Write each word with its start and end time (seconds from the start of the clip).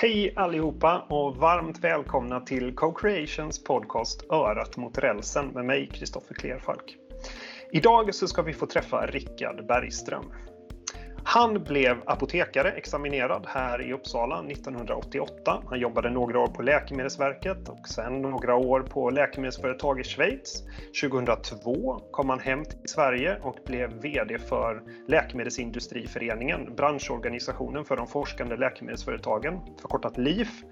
Hej 0.00 0.32
allihopa 0.36 1.06
och 1.08 1.36
varmt 1.36 1.78
välkomna 1.84 2.40
till 2.40 2.74
Co-Creations 2.74 3.64
podcast 3.64 4.22
Örat 4.30 4.76
mot 4.76 4.98
rälsen 4.98 5.46
med 5.46 5.64
mig, 5.64 5.88
Kristoffer 5.92 6.34
Klerfalk. 6.34 6.96
Idag 7.72 8.14
så 8.14 8.28
ska 8.28 8.42
vi 8.42 8.52
få 8.52 8.66
träffa 8.66 9.06
Rickard 9.06 9.66
Bergström. 9.66 10.24
Han 11.30 11.64
blev 11.64 11.96
apotekare, 12.06 12.70
examinerad 12.70 13.46
här 13.48 13.82
i 13.82 13.92
Uppsala 13.92 14.38
1988. 14.38 15.62
Han 15.68 15.80
jobbade 15.80 16.10
några 16.10 16.40
år 16.40 16.46
på 16.46 16.62
Läkemedelsverket 16.62 17.68
och 17.68 17.88
sen 17.88 18.22
några 18.22 18.54
år 18.54 18.80
på 18.80 19.10
läkemedelsföretag 19.10 20.00
i 20.00 20.04
Schweiz. 20.04 20.62
2002 21.02 22.00
kom 22.10 22.28
han 22.28 22.40
hem 22.40 22.64
till 22.64 22.78
Sverige 22.84 23.38
och 23.42 23.56
blev 23.66 23.90
VD 24.00 24.38
för 24.38 24.82
Läkemedelsindustriföreningen, 25.08 26.74
branschorganisationen 26.76 27.84
för 27.84 27.96
de 27.96 28.06
forskande 28.06 28.56
läkemedelsföretagen, 28.56 29.60
förkortat 29.80 30.18
LIF. 30.18 30.62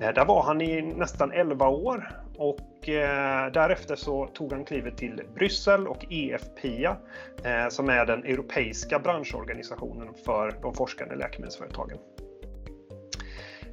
Eh, 0.00 0.14
där 0.14 0.24
var 0.24 0.42
han 0.42 0.60
i 0.60 0.82
nästan 0.82 1.32
11 1.32 1.68
år 1.68 2.10
och 2.38 2.88
eh, 2.88 3.52
därefter 3.52 3.96
så 3.96 4.26
tog 4.26 4.52
han 4.52 4.64
klivet 4.64 4.96
till 4.96 5.22
Bryssel 5.34 5.86
och 5.86 6.06
EFPIA 6.10 6.96
eh, 7.44 7.68
som 7.68 7.88
är 7.88 8.06
den 8.06 8.24
europeiska 8.24 8.98
branschorganisationen 8.98 10.14
för 10.24 10.58
de 10.62 10.74
forskande 10.74 11.14
läkemedelsföretagen. 11.14 11.98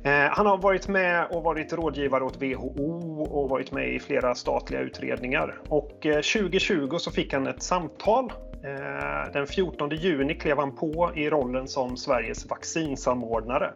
Eh, 0.03 0.11
han 0.11 0.45
har 0.45 0.57
varit 0.57 0.87
med 0.87 1.27
och 1.31 1.43
varit 1.43 1.73
rådgivare 1.73 2.23
åt 2.23 2.41
WHO 2.41 3.23
och 3.23 3.49
varit 3.49 3.71
med 3.71 3.93
i 3.93 3.99
flera 3.99 4.35
statliga 4.35 4.81
utredningar. 4.81 5.61
Och 5.67 6.05
eh, 6.05 6.15
2020 6.15 6.97
så 6.97 7.11
fick 7.11 7.33
han 7.33 7.47
ett 7.47 7.63
samtal. 7.63 8.31
Den 9.33 9.47
14 9.47 9.89
juni 9.89 10.35
klev 10.35 10.57
han 10.57 10.75
på 10.75 11.11
i 11.15 11.29
rollen 11.29 11.67
som 11.67 11.97
Sveriges 11.97 12.49
vaccinsamordnare. 12.49 13.73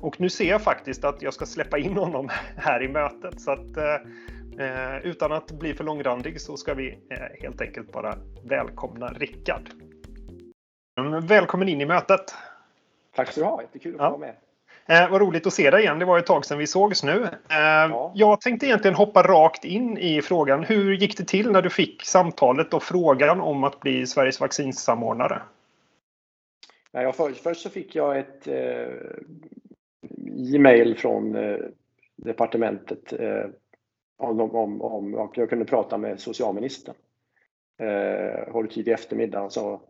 Och 0.00 0.20
nu 0.20 0.28
ser 0.30 0.50
jag 0.50 0.62
faktiskt 0.62 1.04
att 1.04 1.22
jag 1.22 1.34
ska 1.34 1.46
släppa 1.46 1.78
in 1.78 1.96
honom 1.96 2.28
här 2.56 2.82
i 2.82 2.88
mötet. 2.88 3.40
Så 3.40 3.50
att, 3.50 3.76
eh, 4.58 4.98
utan 5.02 5.32
att 5.32 5.52
bli 5.52 5.74
för 5.74 5.84
långrandig 5.84 6.40
så 6.40 6.56
ska 6.56 6.74
vi 6.74 6.98
eh, 7.10 7.42
helt 7.42 7.60
enkelt 7.60 7.92
bara 7.92 8.14
välkomna 8.44 9.08
Rickard. 9.08 9.70
Mm, 11.00 11.26
välkommen 11.26 11.68
in 11.68 11.80
i 11.80 11.86
mötet! 11.86 12.34
Tack 13.14 13.32
så 13.32 13.40
du 13.40 13.46
ha, 13.46 13.62
jättekul 13.62 13.94
att 13.94 13.98
få 13.98 14.04
ja. 14.04 14.10
vara 14.10 14.18
med. 14.18 14.34
Eh, 14.88 15.10
vad 15.10 15.20
roligt 15.20 15.46
att 15.46 15.52
se 15.52 15.70
dig 15.70 15.82
igen. 15.82 15.98
Det 15.98 16.04
var 16.04 16.18
ett 16.18 16.26
tag 16.26 16.44
sedan 16.44 16.58
vi 16.58 16.66
sågs 16.66 17.02
nu. 17.02 17.22
Eh, 17.22 17.30
ja. 17.50 18.12
Jag 18.14 18.40
tänkte 18.40 18.66
egentligen 18.66 18.94
hoppa 18.94 19.22
rakt 19.22 19.64
in 19.64 19.98
i 19.98 20.22
frågan. 20.22 20.64
Hur 20.64 20.94
gick 20.94 21.18
det 21.18 21.24
till 21.24 21.52
när 21.52 21.62
du 21.62 21.70
fick 21.70 22.04
samtalet 22.04 22.74
och 22.74 22.82
frågan 22.82 23.40
om 23.40 23.64
att 23.64 23.80
bli 23.80 24.06
Sveriges 24.06 24.40
vaccinsamordnare? 24.40 25.42
Ja, 26.90 27.12
först, 27.12 27.42
först 27.42 27.60
så 27.60 27.70
fick 27.70 27.94
jag 27.94 28.18
ett 28.18 28.48
eh, 28.48 28.88
e-mail 30.54 30.98
från 30.98 31.36
eh, 31.36 31.58
departementet 32.16 33.12
eh, 33.12 33.44
om, 34.16 34.40
om, 34.40 34.82
om 34.82 35.30
jag 35.34 35.50
kunde 35.50 35.64
prata 35.64 35.98
med 35.98 36.20
socialministern. 36.20 36.94
Eh, 37.78 38.52
har 38.52 38.62
du 38.62 38.68
tid 38.68 38.88
i 38.88 38.90
eftermiddag 38.90 39.50
så 39.50 39.80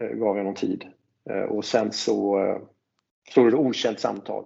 eh, 0.00 0.08
gav 0.08 0.36
jag 0.36 0.44
någon 0.44 0.54
tid. 0.54 0.84
Eh, 1.30 1.42
och 1.42 1.64
sen 1.64 1.92
så 1.92 2.36
stod 3.30 3.52
det 3.52 3.56
okänt 3.56 4.00
samtal. 4.00 4.44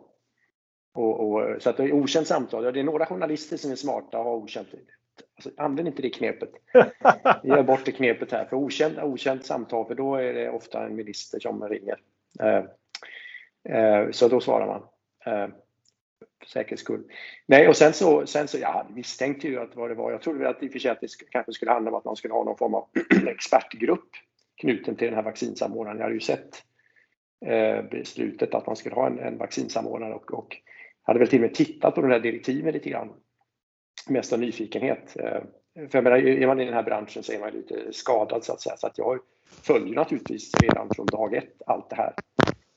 Och, 0.94 1.20
och, 1.20 1.62
så 1.62 1.70
att 1.70 1.76
det 1.76 1.84
är 1.84 1.92
okänt 1.92 2.26
samtal. 2.26 2.64
Ja, 2.64 2.72
det 2.72 2.80
är 2.80 2.84
några 2.84 3.06
journalister 3.06 3.56
som 3.56 3.70
är 3.70 3.76
smarta 3.76 4.18
och 4.18 4.24
har 4.24 4.36
okänt. 4.36 4.68
Alltså, 5.36 5.50
använd 5.62 5.88
inte 5.88 6.02
det 6.02 6.10
knepet. 6.10 6.50
Ge 7.42 7.62
bort 7.62 7.84
det 7.84 7.92
knepet 7.92 8.32
här. 8.32 8.44
För 8.44 8.56
okänt, 8.56 8.98
okänt 8.98 9.46
samtal, 9.46 9.86
för 9.86 9.94
då 9.94 10.14
är 10.14 10.32
det 10.32 10.50
ofta 10.50 10.86
en 10.86 10.96
minister 10.96 11.40
som 11.40 11.68
ringer. 11.68 12.00
Eh, 12.40 12.64
eh, 13.76 14.10
så 14.10 14.28
då 14.28 14.40
svarar 14.40 14.66
man. 14.66 14.82
Eh, 15.26 15.48
för 16.40 16.48
säkerhets 16.50 16.82
skull. 16.82 17.04
Nej, 17.46 17.68
och 17.68 17.76
sen 17.76 17.92
så, 17.92 18.26
sen 18.26 18.48
så 18.48 18.58
ja, 18.58 18.86
misstänkte 18.94 19.48
ju 19.48 19.60
att 19.60 19.76
vad 19.76 19.90
det 19.90 19.94
var. 19.94 20.12
Jag 20.12 20.22
trodde 20.22 20.48
att 20.48 20.62
i 20.62 20.68
och 20.68 20.72
för 20.72 20.78
sig 20.78 20.90
att 20.90 21.00
det 21.00 21.08
kanske 21.30 21.52
skulle 21.52 21.70
handla 21.70 21.90
om 21.90 21.96
att 21.96 22.04
man 22.04 22.16
skulle 22.16 22.34
ha 22.34 22.44
någon 22.44 22.58
form 22.58 22.74
av 22.74 22.88
expertgrupp 23.28 24.08
knuten 24.60 24.96
till 24.96 25.06
den 25.06 25.14
här 25.14 25.22
vaccinsamordnaren. 25.22 25.98
Jag 25.98 26.04
hade 26.04 26.14
ju 26.14 26.20
sett 26.20 26.62
Eh, 27.46 27.82
beslutet 27.90 28.54
att 28.54 28.66
man 28.66 28.76
skulle 28.76 28.94
ha 28.94 29.06
en, 29.06 29.18
en 29.18 29.38
vaccinsamordnare 29.38 30.14
och, 30.14 30.34
och 30.34 30.56
hade 31.02 31.18
väl 31.18 31.28
till 31.28 31.38
och 31.38 31.42
med 31.42 31.54
tittat 31.54 31.94
på 31.94 32.00
de 32.00 32.10
där 32.10 32.20
direktiven 32.20 32.72
lite 32.72 32.90
grann. 32.90 33.12
Mest 34.08 34.32
av 34.32 34.40
nyfikenhet. 34.40 35.16
Eh, 35.16 35.42
för 35.74 35.98
jag 35.98 36.04
menar, 36.04 36.16
är 36.18 36.46
man 36.46 36.60
i 36.60 36.64
den 36.64 36.74
här 36.74 36.82
branschen 36.82 37.22
så 37.22 37.32
är 37.32 37.38
man 37.38 37.50
lite 37.50 37.92
skadad 37.92 38.44
så 38.44 38.52
att 38.52 38.60
säga. 38.60 38.76
Så 38.76 38.86
att 38.86 38.98
jag 38.98 39.18
följer 39.62 39.94
naturligtvis 39.94 40.52
redan 40.62 40.88
från 40.94 41.06
dag 41.06 41.34
ett 41.34 41.62
allt 41.66 41.90
det 41.90 41.96
här 41.96 42.14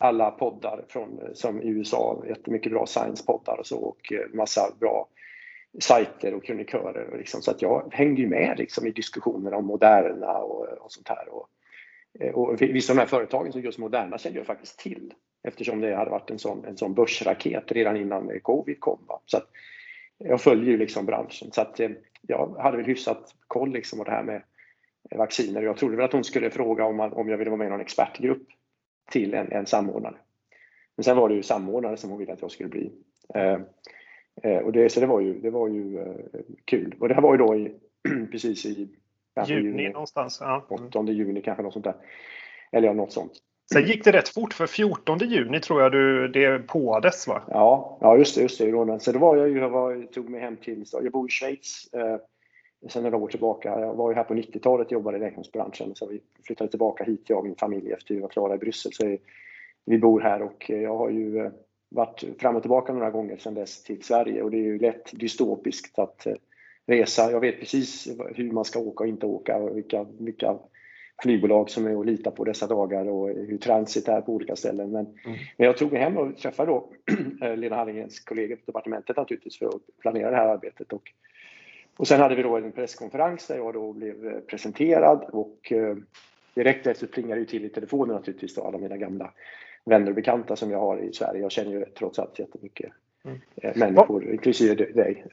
alla 0.03 0.31
poddar 0.31 0.85
från, 0.87 1.19
som 1.33 1.61
i 1.61 1.67
USA, 1.67 2.23
jättemycket 2.27 2.71
bra 2.71 2.85
science-poddar 2.85 3.57
och 3.59 3.67
så 3.67 3.77
och 3.77 4.13
eh, 4.13 4.33
massa 4.33 4.61
bra 4.79 5.07
sajter 5.79 6.33
och 6.33 6.43
kronikörer. 6.43 7.09
Och 7.11 7.17
liksom, 7.17 7.41
så 7.41 7.51
att 7.51 7.61
jag 7.61 7.93
hängde 7.93 8.21
ju 8.21 8.27
med 8.27 8.55
liksom, 8.57 8.87
i 8.87 8.91
diskussionerna 8.91 9.57
om 9.57 9.65
Moderna 9.65 10.37
och, 10.37 10.67
och 10.67 10.91
sånt 10.91 11.07
här. 11.07 11.29
Och, 11.29 11.47
Eh, 12.19 12.33
och 12.33 12.61
vissa 12.61 12.93
av 12.93 12.95
de 12.95 13.01
här 13.01 13.07
företagen 13.07 13.51
som 13.51 13.61
just 13.61 13.79
Moderna 13.79 14.17
kände 14.17 14.39
jag 14.39 14.47
faktiskt 14.47 14.79
till 14.79 15.13
eftersom 15.43 15.81
det 15.81 15.95
hade 15.95 16.11
varit 16.11 16.29
en 16.29 16.39
sån, 16.39 16.65
en 16.65 16.77
sån 16.77 16.93
börsraket 16.93 17.71
redan 17.71 17.97
innan 17.97 18.29
eh, 18.29 18.39
covid 18.39 18.79
kom. 18.79 18.99
Va? 19.07 19.21
Så 19.25 19.37
att 19.37 19.49
jag 20.17 20.41
följer 20.41 20.71
ju 20.71 20.77
liksom 20.77 21.05
branschen 21.05 21.51
så 21.51 21.61
att 21.61 21.79
eh, 21.79 21.89
jag 22.21 22.55
hade 22.59 22.77
väl 22.77 22.85
hyfsat 22.85 23.35
koll 23.47 23.71
liksom 23.71 23.99
på 23.99 24.05
det 24.05 24.11
här 24.11 24.23
med 24.23 24.41
vacciner. 25.15 25.61
Jag 25.61 25.77
trodde 25.77 25.95
väl 25.95 26.05
att 26.05 26.13
hon 26.13 26.23
skulle 26.23 26.49
fråga 26.49 26.85
om, 26.85 26.95
man, 26.95 27.13
om 27.13 27.29
jag 27.29 27.37
ville 27.37 27.49
vara 27.49 27.57
med 27.57 27.67
i 27.67 27.69
någon 27.69 27.81
expertgrupp 27.81 28.47
till 29.11 29.33
en, 29.33 29.51
en 29.51 29.65
samordnare. 29.65 30.15
Men 30.95 31.03
sen 31.03 31.17
var 31.17 31.29
det 31.29 31.35
ju 31.35 31.43
samordnare 31.43 31.97
som 31.97 32.09
hon 32.09 32.19
ville 32.19 32.33
att 32.33 32.41
jag 32.41 32.51
skulle 32.51 32.69
bli. 32.69 32.91
Eh, 33.35 33.59
eh, 34.43 34.57
och 34.57 34.71
det, 34.71 34.91
så 34.91 34.99
det 34.99 35.05
var 35.05 35.21
ju, 35.21 35.39
det 35.39 35.49
var 35.49 35.67
ju 35.67 35.99
eh, 35.99 36.15
kul. 36.65 36.95
Och 36.99 37.07
det 37.07 37.13
här 37.13 37.21
var 37.21 37.33
ju 37.33 37.37
då 37.37 37.55
i, 37.55 37.73
precis 38.31 38.65
i 38.65 38.89
juni, 39.47 39.61
juni 39.61 39.89
någonstans. 39.89 40.37
Ja. 40.41 40.65
8 40.69 41.03
juni 41.11 41.41
kanske 41.41 41.63
något 41.63 41.73
sånt 41.73 41.85
där. 41.85 41.95
Eller 42.71 42.87
ja, 42.87 42.93
något 42.93 43.11
sånt. 43.11 43.31
Sen 43.73 43.87
gick 43.87 44.03
det 44.03 44.11
rätt 44.11 44.29
fort 44.29 44.53
för 44.53 44.67
14 44.67 45.19
juni 45.19 45.59
tror 45.59 45.81
jag 45.81 45.91
du, 45.91 46.27
det 46.27 46.59
påades 46.59 47.27
va? 47.27 47.41
Ja, 47.47 47.97
ja 48.01 48.17
just 48.17 48.35
det. 48.35 48.41
Just 48.41 48.59
det. 48.59 48.99
Så 48.99 49.11
då 49.11 49.19
var 49.19 49.37
jag 49.37 49.49
ju, 49.49 49.59
jag 49.59 49.69
var, 49.69 50.05
tog 50.13 50.29
mig 50.29 50.41
hem 50.41 50.57
till, 50.57 50.85
jag 50.91 51.11
bor 51.11 51.27
i 51.27 51.31
Schweiz 51.31 51.93
eh, 51.93 52.17
sen 52.89 53.03
några 53.03 53.17
år 53.17 53.27
tillbaka. 53.27 53.79
Jag 53.79 53.93
var 53.93 54.11
ju 54.11 54.15
här 54.15 54.23
på 54.23 54.33
90-talet 54.33 54.87
och 54.87 54.91
jobbade 54.91 55.17
i 55.17 55.19
läkemedelsbranschen 55.19 55.95
så 55.95 56.07
vi 56.07 56.21
flyttade 56.43 56.69
tillbaka 56.69 57.03
hit, 57.03 57.23
jag 57.27 57.39
och 57.39 57.45
min 57.45 57.55
familj 57.55 57.91
efter 57.91 58.15
vi 58.15 58.21
var 58.21 58.29
klara 58.29 58.55
i 58.55 58.57
Bryssel. 58.57 58.93
Så 58.93 59.17
vi 59.85 59.97
bor 59.97 60.21
här 60.21 60.41
och 60.41 60.69
jag 60.69 60.97
har 60.97 61.09
ju 61.09 61.39
eh, 61.39 61.51
varit 61.89 62.23
fram 62.39 62.55
och 62.55 62.61
tillbaka 62.61 62.93
några 62.93 63.11
gånger 63.11 63.37
sedan 63.37 63.53
dess 63.53 63.83
till 63.83 64.03
Sverige 64.03 64.41
och 64.41 64.51
det 64.51 64.57
är 64.57 64.63
ju 64.63 64.79
lätt 64.79 65.19
dystopiskt 65.19 65.99
att 65.99 66.25
eh, 66.25 66.33
resa. 66.87 67.31
Jag 67.31 67.39
vet 67.39 67.59
precis 67.59 68.07
hur 68.35 68.51
man 68.51 68.65
ska 68.65 68.79
åka 68.79 69.03
och 69.03 69.09
inte 69.09 69.25
åka 69.25 69.57
och 69.57 69.77
vilka, 69.77 70.05
vilka 70.19 70.57
flygbolag 71.23 71.69
som 71.69 71.87
är 71.87 71.99
att 71.99 72.05
lita 72.05 72.31
på 72.31 72.43
dessa 72.43 72.67
dagar 72.67 73.05
och 73.05 73.27
hur 73.29 73.57
transit 73.57 74.07
är 74.07 74.21
på 74.21 74.33
olika 74.33 74.55
ställen. 74.55 74.91
Men, 74.91 75.05
mm. 75.05 75.37
men 75.57 75.65
jag 75.67 75.77
tog 75.77 75.91
mig 75.91 76.01
hem 76.01 76.17
och 76.17 76.37
träffade 76.37 76.71
då 76.71 76.89
Lena 77.55 77.75
Hallingens 77.75 78.19
kollegor 78.19 78.55
på 78.55 78.61
departementet 78.65 79.17
naturligtvis 79.17 79.59
för 79.59 79.65
att 79.65 79.81
planera 80.01 80.31
det 80.31 80.37
här 80.37 80.47
arbetet. 80.47 80.93
Och 80.93 81.11
och 81.97 82.07
sen 82.07 82.19
hade 82.19 82.35
vi 82.35 82.43
då 82.43 82.57
en 82.57 82.71
presskonferens 82.71 83.47
där 83.47 83.55
jag 83.55 83.73
då 83.73 83.93
blev 83.93 84.27
eh, 84.27 84.39
presenterad 84.39 85.29
och 85.31 85.71
eh, 85.71 85.95
direkt 86.55 86.87
efter 86.87 87.07
plingade 87.07 87.41
det 87.41 87.47
till 87.47 87.65
i 87.65 87.69
telefonen 87.69 88.15
naturligtvis 88.15 88.55
då 88.55 88.63
alla 88.63 88.77
mina 88.77 88.97
gamla 88.97 89.31
vänner 89.85 90.09
och 90.09 90.15
bekanta 90.15 90.55
som 90.55 90.71
jag 90.71 90.79
har 90.79 90.97
i 90.97 91.13
Sverige. 91.13 91.41
Jag 91.41 91.51
känner 91.51 91.71
ju 91.71 91.85
trots 91.85 92.19
allt 92.19 92.39
jättemycket 92.39 92.91
mm. 93.25 93.39
Eh, 93.55 93.77
människor, 93.77 94.31
inklusive 94.31 94.75
dig. 94.75 95.25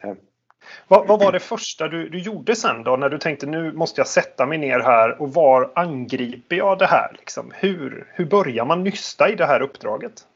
Vad, 0.89 1.09
vad, 1.09 1.21
var 1.21 1.33
det 1.33 1.41
första 1.41 1.89
du, 1.89 2.09
du 2.09 2.19
gjorde 2.19 2.57
sen 2.57 2.83
då 2.85 2.97
när 2.97 3.09
du 3.09 3.19
tänkte 3.19 3.47
nu 3.47 3.73
måste 3.73 4.01
jag 4.01 4.09
sätta 4.09 4.47
mig 4.47 4.59
ner 4.59 4.81
här 4.81 5.21
och 5.23 5.35
var 5.35 5.73
angriper 5.75 6.57
jag 6.57 6.79
det 6.79 6.87
här? 6.87 7.13
Liksom? 7.19 7.53
Hur, 7.55 8.13
hur 8.15 8.25
börjar 8.25 8.65
man 8.65 8.85
nysta 8.85 9.29
i 9.29 9.35
det 9.35 9.47
här 9.47 9.63
uppdraget? 9.63 10.27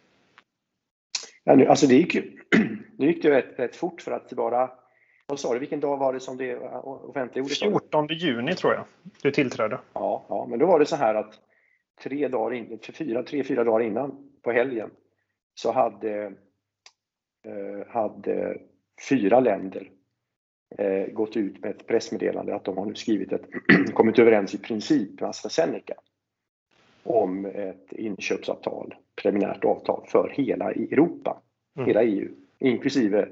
Ja, 1.45 1.55
nu, 1.55 1.67
alltså 1.67 1.87
det 1.87 1.95
gick 1.95 2.15
ju, 2.15 2.39
det 2.99 3.07
gick 3.07 3.25
ju 3.25 3.31
rätt, 3.31 3.59
rätt 3.59 3.77
fort 3.77 4.03
för 4.03 4.13
att 4.13 4.33
bara 4.33 4.71
vad 5.27 5.41
sa 5.41 5.53
du, 5.53 5.59
vilken 5.59 5.81
dag 5.81 5.97
var 5.97 6.13
det 6.13 6.21
som 6.21 6.37
det 6.37 6.57
offentliggjordes? 6.83 7.59
14 7.59 8.07
juni 8.07 8.55
tror 8.55 8.73
jag 8.73 8.85
du 9.23 9.31
tillträdde. 9.31 9.79
Ja, 9.93 10.25
ja, 10.29 10.47
men 10.51 10.59
då 10.59 10.67
var 10.67 10.79
det 10.79 10.87
så 10.87 10.97
här 10.97 11.15
att 11.15 11.35
tre, 12.03 12.29
dagar 12.29 12.57
in, 12.57 12.79
fyra, 12.95 13.23
tre, 13.23 13.45
fyra 13.45 13.65
dagar 13.65 13.87
innan 13.87 14.31
på 14.43 14.53
helgen 14.53 14.91
så 15.55 15.73
hade, 15.73 16.25
eh, 17.45 17.87
hade 17.89 18.59
fyra 19.09 19.41
länder 19.41 19.91
gått 21.13 21.37
ut 21.37 21.63
med 21.63 21.71
ett 21.71 21.87
pressmeddelande 21.87 22.55
att 22.55 22.65
de 22.65 22.79
har 22.79 22.87
nu 22.87 22.95
skrivit 22.95 23.33
ett, 23.33 23.49
kommit 23.95 24.19
överens 24.19 24.55
i 24.55 24.59
princip 24.59 25.21
med 25.21 25.31
AstraZeneca 25.31 25.95
om 27.03 27.47
ett 27.47 27.93
inköpsavtal, 27.93 28.95
preliminärt 29.23 29.65
avtal 29.65 30.07
för 30.09 30.29
hela 30.29 30.73
Europa, 30.73 31.43
mm. 31.77 31.87
hela 31.87 32.03
EU, 32.03 32.29
inklusive 32.59 33.29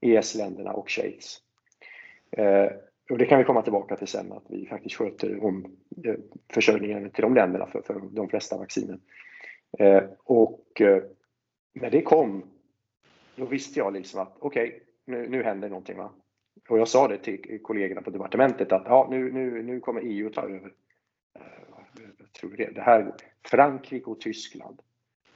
EES-länderna 0.00 0.72
och 0.72 0.90
Schweiz. 0.90 1.40
Eh, 2.30 2.66
och 3.10 3.18
det 3.18 3.26
kan 3.26 3.38
vi 3.38 3.44
komma 3.44 3.62
tillbaka 3.62 3.96
till 3.96 4.06
sen, 4.06 4.32
att 4.32 4.44
vi 4.48 4.66
faktiskt 4.66 4.94
sköter 4.94 5.44
om 5.44 5.76
eh, 6.04 6.14
försörjningen 6.52 7.10
till 7.10 7.22
de 7.22 7.34
länderna 7.34 7.66
för, 7.66 7.82
för 7.82 8.00
de 8.10 8.28
flesta 8.28 8.58
vacciner. 8.58 8.98
Eh, 9.78 10.02
och 10.24 10.82
när 11.74 11.90
det 11.90 12.02
kom 12.02 12.44
då 13.36 13.46
visste 13.46 13.78
jag 13.78 13.92
liksom 13.92 14.20
att 14.20 14.36
okej, 14.38 14.68
okay, 14.68 14.80
nu, 15.04 15.28
nu 15.28 15.42
händer 15.42 15.68
någonting. 15.68 15.96
Va? 15.96 16.10
Och 16.68 16.78
jag 16.78 16.88
sa 16.88 17.08
det 17.08 17.18
till 17.18 17.58
kollegorna 17.62 18.02
på 18.02 18.10
departementet 18.10 18.72
att 18.72 18.82
ja, 18.86 19.08
nu, 19.10 19.32
nu, 19.32 19.62
nu 19.62 19.80
kommer 19.80 20.00
EU 20.04 20.26
att 20.26 20.32
ta 20.32 20.42
över. 20.42 20.72
Jag 22.18 22.32
tror 22.32 22.56
det, 22.56 22.70
det 22.74 22.80
här, 22.80 23.14
Frankrike 23.50 24.10
och 24.10 24.20
Tyskland 24.20 24.80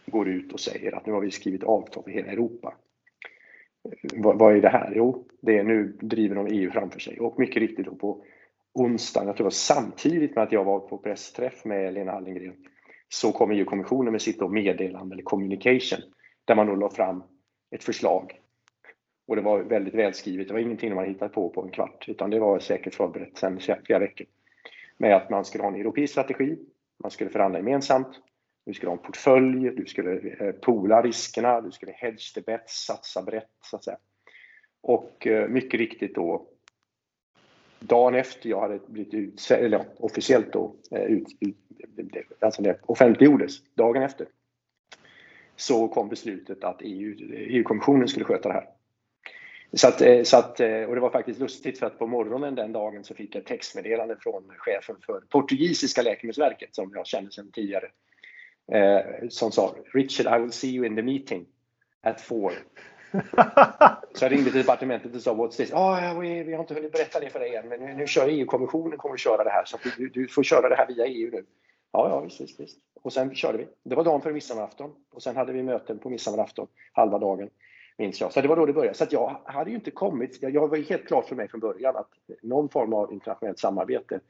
går 0.07 0.29
ut 0.29 0.53
och 0.53 0.61
säger 0.61 0.95
att 0.95 1.07
nu 1.07 1.13
har 1.13 1.21
vi 1.21 1.31
skrivit 1.31 1.65
avtal 1.65 2.05
för 2.05 2.11
hela 2.11 2.33
Europa. 2.33 2.75
Eh, 3.85 4.23
vad, 4.23 4.39
vad 4.39 4.57
är 4.57 4.61
det 4.61 4.69
här? 4.69 4.93
Jo, 4.97 5.29
det 5.41 5.59
är 5.59 5.65
nu 5.65 5.97
driver 6.01 6.35
de 6.35 6.47
EU 6.47 6.71
framför 6.71 7.01
sig 7.01 7.21
och 7.21 7.39
mycket 7.39 7.63
riktigt 7.63 7.87
då 7.87 7.95
på 7.95 8.25
onsdagen, 8.73 9.27
jag 9.27 9.37
tror 9.37 9.45
det 9.45 9.47
var 9.47 9.51
samtidigt 9.51 10.35
med 10.35 10.45
att 10.45 10.53
jag 10.53 10.65
var 10.65 10.81
på 10.81 10.99
pressträff 10.99 11.65
med 11.65 11.95
Lena 11.95 12.13
Hallengren, 12.13 12.57
så 13.09 13.33
kom 13.33 13.51
EU-kommissionen 13.51 14.13
med 14.13 14.23
sitt 14.23 14.51
meddelande, 14.51 15.15
eller 15.15 15.23
communication, 15.23 15.99
där 16.45 16.55
man 16.55 16.67
då 16.67 16.75
la 16.75 16.91
fram 16.91 17.23
ett 17.71 17.85
förslag. 17.85 18.41
Och 19.29 19.37
det 19.37 19.43
var 19.43 19.63
väldigt 19.63 19.95
välskrivet, 19.95 20.49
det 20.49 20.55
var 20.55 20.61
ingenting 20.61 20.95
man 20.95 21.05
hittade 21.05 21.31
på 21.31 21.51
på 21.51 21.63
en 21.63 21.71
kvart, 21.71 22.09
utan 22.09 22.31
det 22.31 22.39
var 22.39 22.59
säkert 22.59 22.95
förberett 22.95 23.39
sedan 23.39 23.61
flera 23.85 23.99
veckor. 23.99 24.27
Med 24.97 25.17
att 25.17 25.31
man 25.31 25.45
skulle 25.45 25.65
ha 25.65 25.69
en 25.69 25.81
europeisk 25.81 26.13
strategi, 26.13 26.59
man 27.03 27.11
skulle 27.11 27.31
förhandla 27.31 27.59
gemensamt, 27.59 28.09
du 28.67 28.75
skulle 28.75 28.91
ha 28.91 28.97
en 28.97 29.03
portfölj, 29.03 29.71
du 29.71 29.87
skulle 29.87 30.31
eh, 30.41 30.53
poola 30.53 31.03
riskerna, 31.03 31.61
du 31.61 31.71
skulle 31.71 31.93
hedge 31.93 32.35
the 32.35 32.41
bets, 32.41 32.85
satsa 32.87 33.23
brett 33.23 33.51
så 33.61 33.77
att 33.77 33.85
säga. 33.85 33.97
Och 34.81 35.27
eh, 35.27 35.49
mycket 35.49 35.81
riktigt 35.81 36.15
då 36.15 36.47
dagen 37.81 38.15
efter 38.15 38.51
jag 38.51 38.61
hade 38.61 38.79
blivit 38.87 39.15
utsedd, 39.15 39.65
eller 39.65 39.85
officiellt 39.99 40.53
då, 40.53 40.75
eh, 40.91 41.03
ut, 41.03 41.27
ut, 41.41 41.57
alltså 42.41 42.63
det 42.63 42.79
offentliggjordes, 42.83 43.75
dagen 43.75 44.03
efter, 44.03 44.27
så 45.57 45.89
kom 45.89 46.09
beslutet 46.09 46.65
att 46.65 46.81
EU, 46.83 47.15
EU-kommissionen 47.33 48.09
skulle 48.09 48.25
sköta 48.25 48.49
det 48.49 48.55
här. 48.55 48.78
Så 49.73 49.89
att, 49.89 50.27
så 50.27 50.37
att, 50.37 50.61
och 50.61 50.95
det 50.95 51.01
var 51.01 51.11
faktiskt 51.11 51.41
lustigt 51.41 51.79
för 51.79 51.87
att 51.87 51.99
på 51.99 52.07
morgonen 52.07 52.55
den 52.55 52.73
dagen 52.73 53.05
så 53.05 53.15
fick 53.15 53.35
jag 53.35 53.41
ett 53.41 53.47
textmeddelande 53.47 54.17
från 54.21 54.53
chefen 54.59 54.97
för 55.07 55.21
portugisiska 55.21 56.03
läkemedelsverket 56.03 56.75
som 56.75 56.93
jag 56.95 57.07
kände 57.07 57.31
sedan 57.31 57.51
tidigare 57.53 57.87
eh, 58.73 59.29
som 59.29 59.53
sa 59.53 59.75
Richard, 59.95 60.39
I 60.39 60.43
will 60.43 60.53
see 60.53 60.71
you 60.71 60.87
in 60.87 60.97
the 60.97 61.03
meeting 61.03 61.47
at 62.03 62.21
four. 62.21 62.53
så 64.15 64.25
jag 64.25 64.33
ringde 64.33 64.51
till 64.51 64.61
departementet 64.61 65.15
och 65.15 65.23
sa 65.23 65.35
What's 65.35 65.57
this? 65.57 65.73
Oh, 65.73 66.21
vi, 66.21 66.43
vi 66.43 66.53
har 66.53 66.61
inte 66.61 66.75
hunnit 66.75 66.93
berätta 66.93 67.21
det 67.21 67.31
för 67.31 67.41
dig 67.41 67.57
än 67.57 67.69
men 67.69 67.81
nu, 67.81 67.95
nu 67.95 68.07
kör 68.07 68.29
EU-kommissionen 68.29 68.99
kommer 68.99 69.15
att 69.15 69.21
köra 69.21 69.45
det 69.45 69.51
här 69.51 69.65
så 69.65 69.79
du, 69.97 70.09
du, 70.09 70.29
får 70.29 70.43
köra 70.43 70.69
det 70.69 70.77
här 70.77 70.87
via 70.87 71.07
EU 71.07 71.31
nu. 71.31 71.45
Ja, 71.93 72.09
ja 72.09 72.21
visst, 72.21 72.41
visst, 72.41 72.61
visst. 72.61 72.79
Och 73.03 73.13
sen 73.13 73.35
körde 73.35 73.59
vi. 73.59 73.67
Det 73.83 73.95
var 73.95 74.05
dagen 74.05 74.21
för 74.21 74.33
midsommarafton 74.33 74.95
och 75.11 75.23
sen 75.23 75.37
hade 75.37 75.53
vi 75.53 75.63
möten 75.63 75.99
på 75.99 76.11
midsommarafton 76.11 76.67
halva 76.93 77.19
dagen 77.19 77.51
minns 77.99 78.21
jag. 78.21 78.33
Så 78.33 78.41
det 78.41 78.49
var 78.49 78.57
då 78.57 78.67
det 78.67 78.73
började. 78.73 78.97
Så 78.97 79.05
att 79.05 79.13
jag 79.13 79.41
hade 79.45 79.71
ju 79.71 79.77
inte 79.77 79.91
kommit, 79.91 80.39
jag 80.43 80.69
var 80.69 80.77
helt 80.77 81.07
klart 81.07 81.29
för 81.29 81.37
mig 81.37 81.49
från 81.49 81.61
början 81.61 81.97
att 81.97 82.11
någon 82.43 82.69
form 82.69 82.93
av 82.93 83.13
internationellt 83.13 83.59
samarbete 83.59 84.21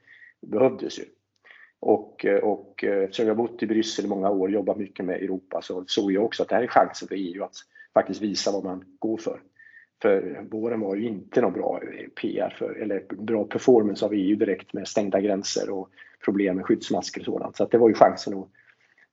behövdes 0.41 0.99
ju. 0.99 1.05
Och, 1.81 2.26
och 2.43 2.85
eh, 2.85 3.03
eftersom 3.03 3.26
jag 3.26 3.37
bott 3.37 3.62
i 3.62 3.67
Bryssel 3.67 4.05
i 4.05 4.09
många 4.09 4.31
år, 4.31 4.50
jobbat 4.50 4.76
mycket 4.76 5.05
med 5.05 5.23
Europa, 5.23 5.62
så 5.62 5.85
såg 5.87 6.12
jag 6.12 6.25
också 6.25 6.43
att 6.43 6.49
det 6.49 6.55
här 6.55 6.62
är 6.62 6.67
chansen 6.67 7.09
för 7.09 7.15
EU 7.15 7.44
att 7.44 7.56
faktiskt 7.94 8.20
visa 8.20 8.53
vad 8.53 8.65
man 8.65 8.85
går 8.99 9.17
för. 9.17 9.41
För 10.03 10.47
våren 10.50 10.81
var 10.81 10.97
ju 10.97 11.06
inte 11.09 11.41
någon 11.41 11.53
bra 11.53 11.81
eh, 11.82 12.09
PR 12.09 12.56
för, 12.59 12.75
eller 12.75 13.03
bra 13.14 13.44
performance 13.44 14.05
av 14.05 14.12
EU 14.14 14.37
direkt 14.37 14.73
med 14.73 14.88
stängda 14.88 15.21
gränser 15.21 15.71
och 15.71 15.91
problem 16.25 16.56
med 16.56 16.67
skyddsmasker 16.67 17.21
och 17.21 17.25
sådant. 17.25 17.56
Så 17.56 17.64
att 17.64 17.71
det 17.71 17.79
var 17.79 17.88
ju 17.88 17.94
chansen 17.94 18.35
att, 18.35 18.49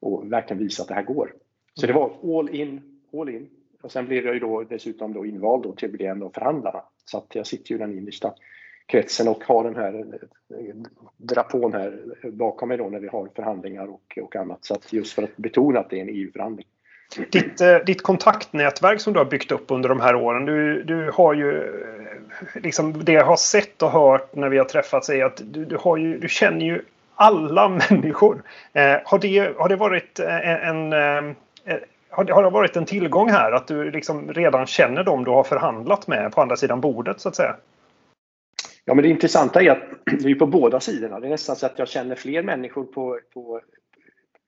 att 0.01 0.29
verkligen 0.29 0.63
visa 0.63 0.81
att 0.81 0.87
det 0.87 0.95
här 0.95 1.03
går. 1.03 1.33
Så 1.73 1.87
det 1.87 1.93
var 1.93 2.39
all 2.39 2.49
in, 2.49 3.01
all 3.13 3.29
in. 3.29 3.49
Och 3.85 3.91
sen 3.91 4.05
blev 4.05 4.25
jag 4.25 4.33
ju 4.33 4.39
då 4.39 4.63
dessutom 4.63 5.13
då 5.13 5.25
invald 5.25 5.63
då 5.63 5.71
till 5.71 5.89
att 5.89 5.91
bli 5.91 6.05
en 6.05 6.23
av 6.23 6.29
förhandlarna. 6.29 6.81
Så 7.05 7.17
att 7.17 7.35
jag 7.35 7.47
sitter 7.47 7.71
ju 7.71 7.75
i 7.75 7.79
den 7.79 7.97
innersta 7.97 8.33
kretsen 8.85 9.27
och 9.27 9.43
har 9.43 9.63
den 9.63 9.75
här 9.75 10.05
eh, 10.49 10.75
drapån 11.17 11.73
här 11.73 11.99
bakom 12.31 12.69
mig 12.69 12.77
då 12.77 12.89
när 12.89 12.99
vi 12.99 13.07
har 13.07 13.29
förhandlingar 13.35 13.87
och, 13.87 14.19
och 14.21 14.35
annat. 14.35 14.65
Så 14.65 14.73
att 14.73 14.93
just 14.93 15.13
för 15.13 15.23
att 15.23 15.37
betona 15.37 15.79
att 15.79 15.89
det 15.89 15.97
är 15.97 16.01
en 16.01 16.09
EU-förhandling. 16.09 16.67
Ditt, 17.31 17.61
eh, 17.61 17.77
ditt 17.77 18.03
kontaktnätverk 18.03 19.01
som 19.01 19.13
du 19.13 19.19
har 19.19 19.25
byggt 19.25 19.51
upp 19.51 19.65
under 19.67 19.89
de 19.89 19.99
här 19.99 20.15
åren. 20.15 20.45
Du, 20.45 20.83
du 20.83 21.11
har 21.13 21.33
ju 21.33 21.57
eh, 21.57 22.61
liksom 22.61 23.05
det 23.05 23.11
jag 23.11 23.25
har 23.25 23.37
sett 23.37 23.81
och 23.81 23.91
hört 23.91 24.35
när 24.35 24.49
vi 24.49 24.57
har 24.57 24.65
träffats 24.65 25.09
är 25.09 25.25
att 25.25 25.41
du, 25.43 25.65
du, 25.65 25.77
har 25.77 25.97
ju, 25.97 26.17
du 26.19 26.29
känner 26.29 26.65
ju 26.65 26.81
alla 27.15 27.69
människor. 27.89 28.43
Eh, 28.73 28.97
har, 29.05 29.19
det, 29.19 29.57
har 29.57 29.69
det 29.69 29.75
varit 29.75 30.19
en, 30.19 30.93
en 30.93 31.35
har 32.15 32.23
det, 32.23 32.33
har 32.33 32.43
det 32.43 32.49
varit 32.49 32.75
en 32.75 32.85
tillgång 32.85 33.29
här 33.29 33.51
att 33.51 33.67
du 33.67 33.91
liksom 33.91 34.33
redan 34.33 34.65
känner 34.65 35.03
dem 35.03 35.23
du 35.23 35.31
har 35.31 35.43
förhandlat 35.43 36.07
med 36.07 36.31
på 36.31 36.41
andra 36.41 36.55
sidan 36.55 36.81
bordet 36.81 37.19
så 37.19 37.29
att 37.29 37.35
säga? 37.35 37.55
Ja, 38.85 38.93
men 38.93 39.03
det 39.03 39.09
intressanta 39.09 39.61
är 39.61 39.71
att 39.71 39.83
det 40.23 40.29
är 40.29 40.35
på 40.35 40.47
båda 40.47 40.79
sidorna. 40.79 41.19
Det 41.19 41.27
är 41.27 41.29
nästan 41.29 41.55
så 41.55 41.65
att 41.65 41.79
jag 41.79 41.87
känner 41.87 42.15
fler 42.15 42.43
människor 42.43 42.83
på... 42.83 43.19
på 43.33 43.61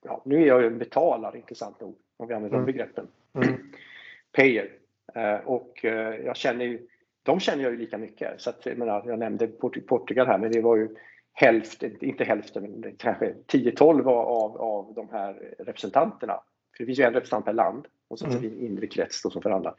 ja, 0.06 0.22
nu 0.26 0.42
är 0.42 0.48
jag 0.48 0.62
ju 0.62 0.68
en 0.68 0.78
betalare, 0.78 1.38
intressant 1.38 1.82
nog, 1.82 1.96
om 2.18 2.28
vi 2.28 2.34
använder 2.34 2.58
mm. 2.58 2.66
de 2.66 2.72
begreppen. 2.72 3.08
Mm. 3.36 3.56
Payer. 4.38 4.70
Eh, 5.16 5.36
och 5.46 5.86
eh, 5.86 6.16
jag 6.16 6.36
känner 6.36 6.66
ju, 6.66 6.88
de 7.24 7.40
känner 7.40 7.64
jag 7.64 7.72
ju 7.72 7.78
lika 7.78 7.98
mycket. 7.98 8.42
Så 8.42 8.50
att, 8.50 8.66
jag, 8.66 8.78
menar, 8.78 9.04
jag 9.06 9.20
nämnde 9.20 9.48
Portugal 9.88 10.28
här, 10.28 10.38
men 10.38 10.52
det 10.52 10.62
var 10.62 10.76
ju 10.76 10.90
hälften, 11.34 12.06
inte 12.06 12.24
hälften, 12.24 12.64
men 12.64 12.96
kanske 12.98 13.34
10-12 13.48 14.08
av, 14.10 14.58
av 14.62 14.94
de 14.96 15.10
här 15.10 15.56
representanterna. 15.60 16.40
För 16.78 16.84
det 16.84 16.86
finns 16.86 17.00
ju 17.00 17.04
en 17.04 17.14
representant 17.14 17.46
per 17.46 17.54
land 17.54 17.86
och 18.08 18.20
sen 18.20 18.30
mm. 18.30 18.42
så 18.42 18.48
en 18.48 18.60
inre 18.60 18.88
krets 18.88 19.22
då 19.22 19.30
som 19.30 19.42
förhandlar 19.42 19.76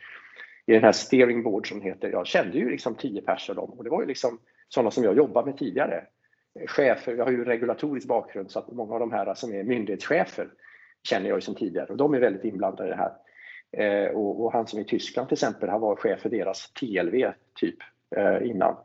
i 0.69 0.73
den 0.73 0.85
här 0.85 0.93
steering 0.93 1.43
board 1.43 1.69
som 1.69 1.81
heter, 1.81 2.11
jag 2.11 2.27
kände 2.27 2.59
ju 2.59 2.71
liksom 2.71 2.95
10 2.95 3.23
pers 3.23 3.51
av 3.51 3.57
dem 3.57 3.71
och 3.71 3.85
det 3.85 3.91
var 3.91 4.01
ju 4.01 4.07
liksom 4.07 4.39
sådana 4.69 4.91
som 4.91 5.05
jag 5.05 5.17
jobbat 5.17 5.47
med 5.47 5.59
tidigare. 5.59 6.05
Chefer, 6.67 7.17
jag 7.17 7.25
har 7.25 7.33
ju 7.33 7.45
regulatorisk 7.45 8.09
bakgrund 8.09 8.51
så 8.51 8.59
att 8.59 8.73
många 8.73 8.95
av 8.95 9.01
de 9.01 9.13
här 9.13 9.35
som 9.35 9.53
är 9.53 9.63
myndighetschefer 9.63 10.49
känner 11.03 11.29
jag 11.29 11.37
ju 11.37 11.41
sedan 11.41 11.55
tidigare 11.55 11.87
och 11.87 11.97
de 11.97 12.15
är 12.15 12.21
väldigt 12.21 12.45
inblandade 12.45 12.89
i 12.89 12.91
det 12.91 12.97
här. 12.97 13.13
Eh, 13.73 14.11
och, 14.11 14.45
och, 14.45 14.53
han 14.53 14.67
som 14.67 14.79
är 14.79 14.83
i 14.83 14.87
Tyskland 14.87 15.29
till 15.29 15.35
exempel, 15.35 15.69
han 15.69 15.81
var 15.81 15.97
chef 15.97 16.21
för 16.21 16.29
deras 16.29 16.73
TLV 16.73 17.33
typ 17.55 17.77
eh, 18.17 18.51
innan. 18.51 18.77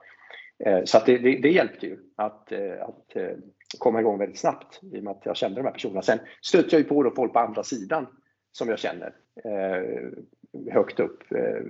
Eh, 0.66 0.84
så 0.84 0.98
att 0.98 1.06
det, 1.06 1.18
det, 1.18 1.38
det, 1.38 1.52
hjälpte 1.52 1.86
ju 1.86 1.98
att, 2.16 2.52
eh, 2.52 2.82
att 2.82 3.16
eh, 3.16 3.38
komma 3.80 4.00
igång 4.00 4.18
väldigt 4.18 4.40
snabbt 4.40 4.80
i 4.82 5.00
och 5.00 5.04
med 5.04 5.12
att 5.12 5.26
jag 5.26 5.36
kände 5.36 5.60
de 5.60 5.66
här 5.66 5.74
personerna. 5.74 6.02
Sen 6.02 6.20
stötte 6.42 6.68
jag 6.72 6.80
ju 6.80 6.88
på 6.88 7.04
då 7.04 7.12
folk 7.12 7.34
på 7.34 7.40
andra 7.40 7.64
sidan 7.64 8.08
som 8.52 8.70
jag 8.70 8.80
känner 8.80 9.14
eh, 9.44 10.74
högt 10.74 11.00
upp. 11.00 11.32
Eh, 11.32 11.62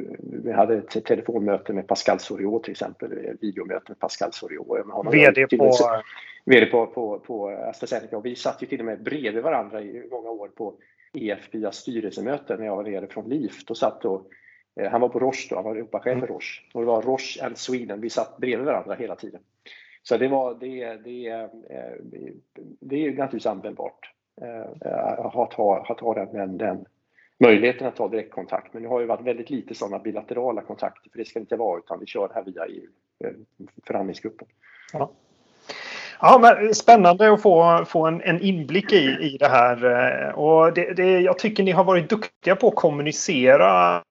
vi 0.44 0.52
hade 0.52 0.78
ett 0.78 1.06
telefonmöte 1.06 1.74
med 1.74 1.88
Pascal 1.88 2.20
Soriot 2.20 2.64
till 2.64 2.72
exempel, 2.72 3.38
videomöte 3.42 3.86
med 3.88 4.00
Pascal 4.00 4.34
Soriot. 4.34 4.68
VD 5.12 5.48
på... 5.58 5.72
VD 6.46 6.66
på, 6.66 6.88
på, 6.88 7.20
på 7.20 7.50
AstraZeneca 7.50 8.18
och 8.18 8.26
vi 8.26 8.36
satt 8.36 8.64
ju 8.64 8.68
till 8.68 8.80
och 8.80 8.86
med 8.86 9.04
bredvid 9.04 9.44
varandra 9.44 9.82
i 9.82 10.08
många 10.12 10.30
år 10.30 10.48
på 10.48 10.76
EF-BIA 11.14 11.72
styrelsemöten 11.72 12.60
när 12.60 12.66
jag 12.66 12.76
var 12.76 12.84
nere 12.84 13.08
från 13.08 13.30
LIF. 13.30 13.66
Då 13.66 13.76
satt 13.76 14.02
då, 14.02 14.26
eh, 14.80 14.92
han 14.92 15.02
var 15.02 15.10
på 15.10 15.20
Roche 15.20 15.48
då, 15.50 15.56
han 15.56 15.64
var 15.64 15.76
Europachef 15.76 16.04
för 16.04 16.12
mm. 16.12 16.28
Roche. 16.28 16.62
Och 16.74 16.82
det 16.82 16.88
var 16.88 17.02
Roche 17.02 17.46
and 17.46 17.58
Sweden, 17.58 18.02
vi 18.02 18.10
satt 18.10 18.38
bredvid 18.38 18.66
varandra 18.66 18.96
hela 18.96 19.16
tiden. 19.16 19.42
Så 20.04 20.18
det 20.18 20.28
var, 20.28 20.54
det, 20.60 20.96
det, 20.96 21.28
eh, 21.28 21.48
det 22.80 23.06
är 23.06 23.10
naturligtvis 23.10 23.46
användbart 23.46 24.12
eh, 24.42 24.88
att 25.26 25.54
ha, 25.54 25.86
att 25.90 26.00
ha 26.00 26.14
den, 26.14 26.58
den 26.58 26.86
möjligheten 27.40 27.88
att 27.88 27.96
ta 27.96 28.08
direktkontakt. 28.08 28.74
Men 28.74 28.84
det 28.84 28.90
har 28.90 29.00
ju 29.00 29.06
varit 29.06 29.28
väldigt 29.28 29.50
lite 29.50 29.76
sådana 29.76 30.00
bilaterala 30.00 30.62
kontakter, 30.62 31.10
för 31.10 31.18
det 31.18 31.26
ska 31.26 31.40
det 31.40 31.44
inte 31.44 31.56
vara, 31.56 31.80
utan 31.80 32.00
vi 32.00 32.06
kör 32.06 32.28
det 32.28 32.34
här 32.34 32.44
via 32.44 32.66
EU, 32.66 32.88
eh, 33.24 33.36
förhandlingsgruppen. 33.88 34.48
Ja. 34.94 35.12
Ja, 36.20 36.40
men 36.42 36.76
spännande 36.76 37.34
att 37.34 37.42
få, 37.42 37.86
få 37.86 38.08
en, 38.08 38.22
en 38.22 38.42
inblick 38.42 38.94
i, 38.94 39.18
i 39.22 39.38
det 39.40 39.48
här. 39.48 39.86
Och 40.36 40.74
det, 40.74 40.94
det, 40.94 41.20
jag 41.20 41.40
tycker 41.40 41.64
ni 41.64 41.72
har 41.72 41.84
varit 41.84 42.10
duktiga 42.10 42.56
på 42.56 42.68
att 42.68 42.76
kommunicera 42.76 44.02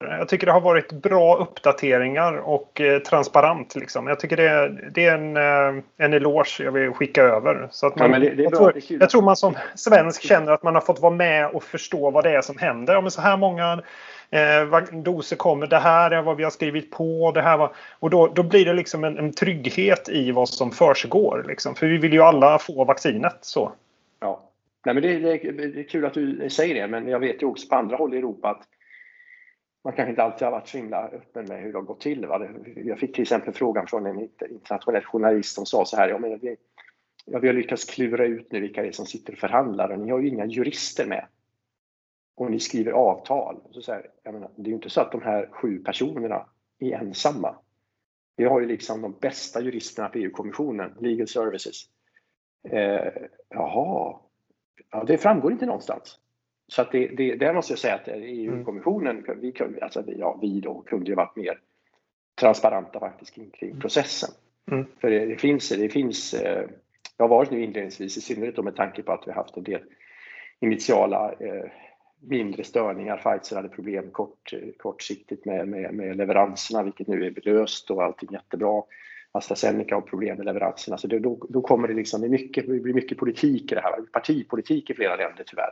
jag 0.00 0.28
tycker 0.28 0.46
det 0.46 0.52
har 0.52 0.60
varit 0.60 0.92
bra 0.92 1.36
uppdateringar 1.36 2.36
och 2.36 2.80
eh, 2.80 2.98
transparent. 2.98 3.76
Liksom. 3.76 4.06
Jag 4.06 4.20
tycker 4.20 4.36
det, 4.36 4.74
det 4.94 5.04
är 5.04 5.14
en, 5.14 5.36
eh, 5.36 5.82
en 5.96 6.12
eloge 6.12 6.64
jag 6.64 6.72
vill 6.72 6.90
skicka 6.90 7.22
över. 7.22 7.68
Så 7.70 7.86
att 7.86 7.96
man, 7.96 8.12
ja, 8.12 8.18
det, 8.18 8.34
det 8.34 8.42
jag, 8.42 8.54
tror, 8.54 8.72
jag, 8.88 9.10
tror, 9.10 9.22
man 9.22 9.36
som 9.36 9.54
svensk 9.74 10.22
känner 10.22 10.52
att 10.52 10.62
man 10.62 10.74
har 10.74 10.82
fått 10.82 11.00
vara 11.00 11.14
med 11.14 11.50
och 11.50 11.62
förstå 11.62 12.10
vad 12.10 12.24
det 12.24 12.30
är 12.30 12.42
som 12.42 12.58
händer. 12.58 12.94
Ja, 12.94 13.00
men 13.00 13.10
så 13.10 13.20
här 13.20 13.36
många 13.36 13.82
eh, 14.30 14.82
doser 14.92 15.36
kommer, 15.36 15.66
det 15.66 15.78
här 15.78 16.10
är 16.10 16.22
vad 16.22 16.36
vi 16.36 16.44
har 16.44 16.50
skrivit 16.50 16.90
på. 16.90 17.32
Det 17.34 17.42
här 17.42 17.56
var, 17.56 17.72
och 17.98 18.10
då, 18.10 18.26
då 18.26 18.42
blir 18.42 18.64
det 18.64 18.74
liksom 18.74 19.04
en, 19.04 19.18
en 19.18 19.32
trygghet 19.32 20.08
i 20.08 20.32
vad 20.32 20.48
som 20.48 20.70
försiggår. 20.70 21.44
Liksom. 21.48 21.74
För 21.74 21.86
vi 21.86 21.98
vill 21.98 22.12
ju 22.12 22.22
alla 22.22 22.58
få 22.58 22.84
vaccinet. 22.84 23.38
Så. 23.40 23.72
Ja, 24.20 24.40
Nej, 24.84 24.94
men 24.94 25.02
det, 25.02 25.18
det, 25.18 25.52
det 25.52 25.80
är 25.80 25.88
kul 25.88 26.04
att 26.04 26.14
du 26.14 26.50
säger 26.50 26.74
det, 26.74 26.86
men 26.86 27.08
jag 27.08 27.18
vet 27.18 27.42
ju 27.42 27.46
också 27.46 27.68
på 27.68 27.74
andra 27.74 27.96
håll 27.96 28.14
i 28.14 28.18
Europa 28.18 28.50
att 28.50 28.62
man 29.84 29.92
kanske 29.92 30.10
inte 30.10 30.22
alltid 30.22 30.42
har 30.42 30.52
varit 30.52 30.68
så 30.68 30.78
himla 30.78 31.08
öppen 31.08 31.44
med 31.44 31.62
hur 31.62 31.72
det 31.72 31.78
har 31.78 31.82
gått 31.82 32.00
till. 32.00 32.26
Va? 32.26 32.48
Jag 32.76 32.98
fick 32.98 33.14
till 33.14 33.22
exempel 33.22 33.54
frågan 33.54 33.86
från 33.86 34.06
en 34.06 34.20
internationell 34.50 35.04
journalist 35.04 35.54
som 35.54 35.66
sa 35.66 35.84
så 35.84 35.96
här, 35.96 36.08
ja, 36.08 36.18
men 36.18 36.38
vi, 36.38 36.56
ja, 37.24 37.38
vi 37.38 37.46
har 37.46 37.54
lyckats 37.54 37.84
klura 37.84 38.26
ut 38.26 38.52
nu 38.52 38.60
vilka 38.60 38.82
det 38.82 38.88
är 38.88 38.92
som 38.92 39.06
sitter 39.06 39.32
och 39.32 39.38
förhandlar 39.38 39.90
och 39.90 39.98
ni 39.98 40.10
har 40.10 40.18
ju 40.18 40.28
inga 40.28 40.46
jurister 40.46 41.06
med. 41.06 41.26
och 42.36 42.50
ni 42.50 42.60
skriver 42.60 42.92
avtal. 42.92 43.60
Så 43.70 43.82
så 43.82 43.92
här, 43.92 44.10
menar, 44.24 44.50
det 44.56 44.62
är 44.62 44.68
ju 44.68 44.74
inte 44.74 44.90
så 44.90 45.00
att 45.00 45.12
de 45.12 45.22
här 45.22 45.48
sju 45.52 45.78
personerna 45.78 46.46
är 46.78 46.92
ensamma. 46.92 47.56
Vi 48.36 48.44
har 48.44 48.60
ju 48.60 48.66
liksom 48.66 49.02
de 49.02 49.12
bästa 49.20 49.60
juristerna 49.60 50.08
på 50.08 50.18
EU-kommissionen, 50.18 50.94
Legal 51.00 51.28
Services. 51.28 51.82
Eh, 52.68 53.12
jaha, 53.48 54.18
ja, 54.90 55.04
det 55.06 55.18
framgår 55.18 55.52
inte 55.52 55.66
någonstans. 55.66 56.18
Så 56.68 56.82
att 56.82 56.92
det, 56.92 57.06
det, 57.06 57.36
där 57.36 57.52
måste 57.52 57.72
jag 57.72 57.78
säga 57.78 57.94
att 57.94 58.08
EU-kommissionen, 58.08 59.24
vi, 59.40 59.54
alltså 59.80 60.02
vi, 60.02 60.18
ja, 60.18 60.38
vi 60.42 60.60
då 60.60 60.82
kunde 60.82 61.10
ju 61.10 61.14
varit 61.14 61.36
mer 61.36 61.60
transparenta 62.40 63.00
faktiskt 63.00 63.34
kring, 63.34 63.50
kring 63.50 63.70
mm. 63.70 63.80
processen. 63.80 64.30
Mm. 64.70 64.86
För 65.00 65.10
det, 65.10 65.26
det, 65.26 65.36
finns, 65.36 65.68
det 65.68 65.88
finns, 65.88 66.34
eh, 66.34 66.68
jag 67.16 67.24
har 67.24 67.28
varit 67.28 67.50
nu 67.50 67.62
inledningsvis, 67.62 68.16
i 68.16 68.20
synnerhet 68.20 68.56
då 68.56 68.62
med 68.62 68.76
tanke 68.76 69.02
på 69.02 69.12
att 69.12 69.28
vi 69.28 69.32
haft 69.32 69.56
en 69.56 69.62
del 69.62 69.80
initiala 70.60 71.32
eh, 71.40 71.64
mindre 72.20 72.64
störningar. 72.64 73.16
Pfizer 73.16 73.56
hade 73.56 73.68
problem 73.68 74.10
kort, 74.10 74.52
kortsiktigt 74.78 75.44
med, 75.44 75.68
med, 75.68 75.94
med 75.94 76.16
leveranserna, 76.16 76.82
vilket 76.82 77.06
nu 77.06 77.26
är 77.26 77.50
löst 77.50 77.90
och 77.90 78.04
allting 78.04 78.28
jättebra. 78.32 78.82
AstraZeneca 79.32 79.94
har 79.94 80.02
problem 80.02 80.36
med 80.36 80.46
leveranserna. 80.46 80.98
Så 80.98 81.06
det, 81.06 81.18
då, 81.18 81.46
då 81.48 81.60
kommer 81.60 81.88
det 81.88 81.94
liksom, 81.94 82.20
det, 82.20 82.28
mycket, 82.28 82.66
det 82.66 82.80
blir 82.80 82.94
mycket 82.94 83.18
politik 83.18 83.72
i 83.72 83.74
det 83.74 83.80
här, 83.80 84.02
partipolitik 84.12 84.90
i 84.90 84.94
flera 84.94 85.16
länder 85.16 85.44
tyvärr 85.46 85.70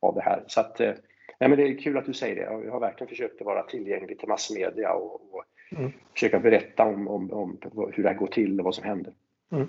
av 0.00 0.14
det 0.14 0.20
här. 0.20 0.42
Så 0.46 0.60
att, 0.60 0.80
eh, 0.80 0.92
nej, 1.40 1.48
men 1.50 1.56
det 1.58 1.68
är 1.68 1.78
kul 1.78 1.98
att 1.98 2.06
du 2.06 2.12
säger 2.12 2.36
det. 2.36 2.64
Jag 2.64 2.72
har 2.72 2.80
verkligen 2.80 3.08
försökt 3.08 3.40
att 3.40 3.46
vara 3.46 3.62
tillgänglig 3.62 4.18
till 4.18 4.28
massmedia 4.28 4.92
och, 4.92 5.34
och 5.34 5.44
mm. 5.76 5.92
försöka 6.12 6.38
berätta 6.38 6.84
om, 6.84 7.08
om, 7.08 7.32
om, 7.32 7.58
hur 7.92 8.02
det 8.02 8.08
här 8.08 8.16
går 8.16 8.26
till 8.26 8.58
och 8.58 8.64
vad 8.64 8.74
som 8.74 8.84
händer. 8.84 9.12
Mm. 9.52 9.68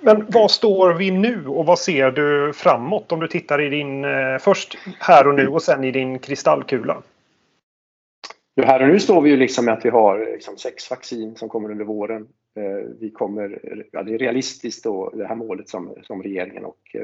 Men 0.00 0.26
var 0.30 0.48
står 0.48 0.94
vi 0.94 1.10
nu 1.10 1.46
och 1.46 1.66
vad 1.66 1.78
ser 1.78 2.10
du 2.10 2.52
framåt 2.52 3.12
om 3.12 3.20
du 3.20 3.28
tittar 3.28 3.60
i 3.60 3.68
din, 3.68 4.04
eh, 4.04 4.38
först 4.38 4.78
här 5.00 5.28
och 5.28 5.34
nu 5.34 5.48
och 5.48 5.62
sen 5.62 5.84
i 5.84 5.90
din 5.90 6.18
kristallkula? 6.18 7.02
Ja, 8.54 8.66
här 8.66 8.82
och 8.82 8.88
nu 8.88 9.00
står 9.00 9.22
vi 9.22 9.30
ju 9.30 9.36
liksom 9.36 9.64
med 9.64 9.74
att 9.74 9.84
vi 9.84 9.90
har 9.90 10.18
liksom 10.18 10.56
sex 10.56 10.90
vaccin 10.90 11.36
som 11.36 11.48
kommer 11.48 11.70
under 11.70 11.84
våren. 11.84 12.28
Eh, 12.56 12.88
vi 13.00 13.10
kommer, 13.10 13.58
ja, 13.92 14.02
det 14.02 14.14
är 14.14 14.18
realistiskt 14.18 14.84
då, 14.84 15.10
det 15.14 15.26
här 15.26 15.34
målet 15.34 15.68
som, 15.68 15.94
som 16.02 16.22
regeringen 16.22 16.64
och 16.64 16.96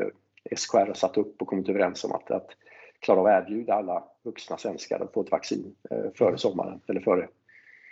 SKR 0.57 0.87
har 0.87 0.95
satt 0.95 1.17
upp 1.17 1.43
och 1.43 1.49
kommit 1.49 1.69
överens 1.69 2.05
om 2.05 2.13
att, 2.13 2.31
att 2.31 2.51
klara 3.01 3.21
av 3.21 3.27
att 3.27 3.43
erbjuda 3.43 3.75
alla 3.75 4.05
vuxna 4.23 4.57
svenskar 4.57 5.01
att 5.01 5.13
få 5.13 5.23
ett 5.23 5.31
vaccin 5.31 5.75
eh, 5.91 6.13
före 6.15 6.39
sommaren 6.39 6.81
eller 6.89 7.01
före 7.01 7.29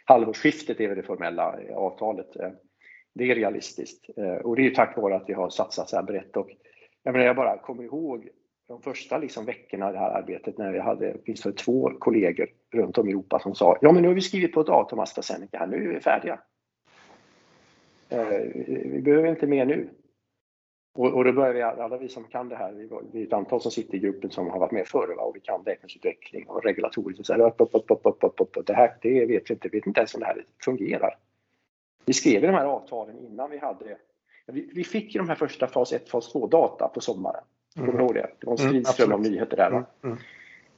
halvårsskiftet 0.04 0.80
är 0.80 0.88
väl 0.88 0.96
det 0.96 1.02
formella 1.02 1.60
eh, 1.60 1.76
avtalet. 1.76 2.36
Eh, 2.36 2.50
det 3.14 3.30
är 3.30 3.34
realistiskt 3.34 4.10
och 4.44 4.56
det 4.56 4.66
är 4.66 4.70
tack 4.70 4.96
vare 4.96 5.16
att 5.16 5.28
vi 5.28 5.32
har 5.32 5.50
satsat 5.50 5.90
så 5.90 5.96
här 5.96 6.02
brett. 6.02 6.36
Och 6.36 6.50
jag, 7.02 7.12
menar, 7.12 7.26
jag 7.26 7.36
bara 7.36 7.58
kommer 7.58 7.82
ihåg 7.82 8.28
de 8.68 8.82
första 8.82 9.18
liksom 9.18 9.44
veckorna 9.44 9.90
i 9.90 9.92
det 9.92 9.98
här 9.98 10.10
arbetet 10.10 10.58
när 10.58 10.72
vi 10.72 10.78
hade 10.78 11.16
åtminstone 11.24 11.54
två 11.54 11.90
kollegor 11.98 12.48
runt 12.72 12.98
om 12.98 13.08
i 13.08 13.10
Europa 13.10 13.38
som 13.38 13.54
sa 13.54 13.78
ja 13.80 13.92
men 13.92 14.02
nu 14.02 14.08
har 14.08 14.14
vi 14.14 14.20
skrivit 14.20 14.52
på 14.52 14.60
ett 14.60 14.68
avtal 14.68 14.96
med 14.96 15.02
AstraZeneca, 15.02 15.66
nu 15.66 15.76
är 15.76 15.94
vi 15.94 16.00
färdiga. 16.00 16.40
Eh, 18.08 18.28
vi 18.84 19.00
behöver 19.04 19.28
inte 19.28 19.46
mer 19.46 19.66
nu. 19.66 19.88
Och, 20.92 21.14
och 21.14 21.24
då 21.24 21.32
börjar 21.32 21.54
vi, 21.54 21.62
alla 21.62 21.96
vi 21.96 22.08
som 22.08 22.24
kan 22.24 22.48
det 22.48 22.56
här, 22.56 22.72
vi, 22.72 22.88
vi 23.12 23.22
är 23.22 23.26
ett 23.26 23.32
antal 23.32 23.60
som 23.60 23.70
sitter 23.70 23.94
i 23.94 23.98
gruppen 23.98 24.30
som 24.30 24.50
har 24.50 24.58
varit 24.58 24.72
med 24.72 24.86
förr 24.86 25.14
va? 25.16 25.22
och 25.22 25.36
vi 25.36 25.40
kan 25.40 25.62
läkemedelsutveckling 25.66 26.46
och 26.48 26.64
regulatoriskt 26.64 27.20
och 27.20 27.26
så 27.26 27.32
här, 27.32 27.40
upp, 27.40 27.60
upp, 27.60 27.74
upp, 27.74 27.90
upp, 27.90 28.24
upp, 28.24 28.40
upp, 28.40 28.66
det 28.66 28.74
här, 28.74 28.96
det 29.02 29.26
vet 29.26 29.50
vi 29.50 29.54
inte, 29.54 29.68
vi 29.68 29.78
vet 29.78 29.86
inte 29.86 30.00
ens 30.00 30.14
om 30.14 30.20
det 30.20 30.26
här 30.26 30.44
fungerar. 30.64 31.16
Vi 32.04 32.12
skrev 32.12 32.42
de 32.42 32.48
här 32.48 32.64
avtalen 32.64 33.18
innan 33.18 33.50
vi 33.50 33.58
hade, 33.58 33.98
vi, 34.46 34.70
vi 34.74 34.84
fick 34.84 35.14
ju 35.14 35.18
de 35.18 35.28
här 35.28 35.36
första 35.36 35.66
fas 35.66 35.92
1, 35.92 36.08
fas 36.08 36.32
2 36.32 36.46
data 36.46 36.88
på 36.88 37.00
sommaren. 37.00 37.44
Kommer 37.74 37.92
du 37.92 37.98
ihåg 37.98 38.14
det? 38.14 38.30
Det 38.40 38.46
var 38.46 38.52
en 38.52 38.58
stridström 38.58 39.12
av 39.12 39.20
nyheter 39.20 39.56
där. 39.56 39.70
Va? 39.70 39.84
Mm. 40.04 40.18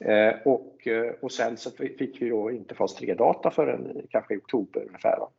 Eh, 0.01 0.35
och, 0.45 0.87
eh, 0.87 1.13
och 1.21 1.33
sen 1.33 1.57
så 1.57 1.71
fick 1.71 2.23
vi 2.23 2.29
då 2.29 2.51
inte 2.51 2.75
fas 2.75 3.01
3-data 3.01 3.51
förrän 3.51 4.03
kanske 4.11 4.35
i 4.35 4.37
oktober 4.37 4.85
ungefär. 4.87 5.19
Va? 5.19 5.31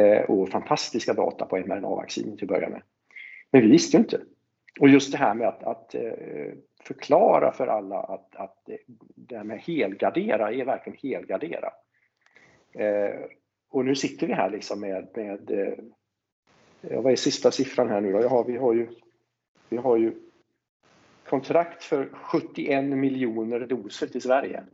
Eh, 0.00 0.22
och 0.22 0.48
fantastiska 0.48 1.12
data 1.12 1.46
på 1.46 1.56
mRNA-vaccin 1.56 2.36
till 2.36 2.44
att 2.44 2.48
börja 2.48 2.68
med. 2.68 2.82
Men 3.54 3.62
vi 3.62 3.68
visste 3.68 3.96
ju 3.96 4.02
inte. 4.02 4.20
Och 4.80 4.88
just 4.88 5.12
det 5.12 5.18
här 5.18 5.34
med 5.34 5.48
att, 5.48 5.62
att 5.62 5.94
eh, 5.94 6.52
förklara 6.82 7.52
för 7.52 7.66
alla 7.66 7.98
att, 7.98 8.36
att 8.36 8.68
det 9.14 9.36
här 9.36 9.44
med 9.44 9.58
helgardera 9.58 10.52
är 10.52 10.64
verkligen 10.64 10.98
helgardera. 11.02 11.72
Eh, 12.72 13.20
och 13.70 13.84
nu 13.84 13.94
sitter 13.94 14.26
vi 14.26 14.32
här 14.32 14.50
liksom 14.50 14.80
med, 14.80 15.08
med 15.14 15.50
eh, 15.50 17.02
vad 17.02 17.12
är 17.12 17.16
sista 17.16 17.50
siffran 17.50 17.88
här 17.88 18.00
nu 18.00 18.12
då? 18.12 18.20
Jaha, 18.20 18.44
vi 18.46 18.56
har 18.56 18.74
ju, 18.74 18.88
vi 19.68 19.76
har 19.76 19.96
ju 19.96 20.14
kontrakt 21.28 21.84
för 21.84 22.08
71 22.12 22.84
miljoner 22.84 23.60
doser 23.60 24.06
till 24.06 24.22
Sverige. 24.22 24.64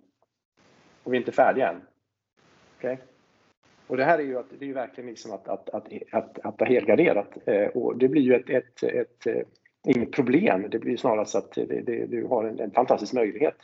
Och 1.02 1.12
vi 1.12 1.16
är 1.16 1.20
inte 1.20 1.32
färdiga 1.32 1.68
än. 1.68 1.82
Okay? 2.78 2.96
Och 3.90 3.96
det 3.96 4.04
här 4.04 4.18
är 4.18 4.22
ju, 4.22 4.38
att, 4.38 4.46
det 4.58 4.70
är 4.70 4.74
verkligen 4.74 5.10
liksom 5.10 5.32
att, 5.32 5.48
att, 5.48 5.68
att, 5.68 5.88
att, 6.10 6.38
att 6.38 6.60
ha 6.60 6.66
helgarderat. 6.66 7.28
Eh, 7.46 7.66
och 7.66 7.98
det 7.98 8.08
blir 8.08 8.22
ju 8.22 8.34
ett, 8.34 8.50
ett, 8.50 8.82
ett, 8.82 9.26
ett 9.26 9.46
inget 9.86 10.12
problem. 10.12 10.66
Det 10.70 10.78
blir 10.78 10.96
snarast 10.96 11.34
att 11.34 11.52
det, 11.52 11.80
det, 11.86 12.06
du 12.06 12.26
har 12.26 12.44
en, 12.44 12.60
en 12.60 12.70
fantastisk 12.70 13.12
möjlighet. 13.12 13.54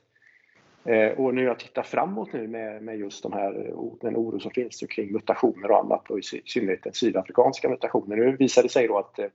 Eh, 0.85 1.09
och 1.09 1.35
när 1.35 1.43
jag 1.43 1.59
tittar 1.59 1.83
framåt 1.83 2.33
nu 2.33 2.49
med, 2.49 2.83
med 2.83 2.99
just 2.99 3.23
de 3.23 3.33
här, 3.33 3.69
eh, 3.69 3.75
den 4.01 4.17
oro 4.17 4.41
som 4.41 4.51
finns 4.51 4.85
kring 4.91 5.13
mutationer 5.13 5.71
och 5.71 5.79
annat 5.79 6.11
och 6.11 6.19
i 6.19 6.23
synnerhet 6.23 6.83
den 6.83 6.93
sydafrikanska 6.93 7.69
mutationen. 7.69 8.19
Nu 8.19 8.37
visar 8.37 8.63
det 8.63 8.69
sig 8.69 8.89
då 8.89 8.99
att 8.99 9.19
eh, 9.19 9.27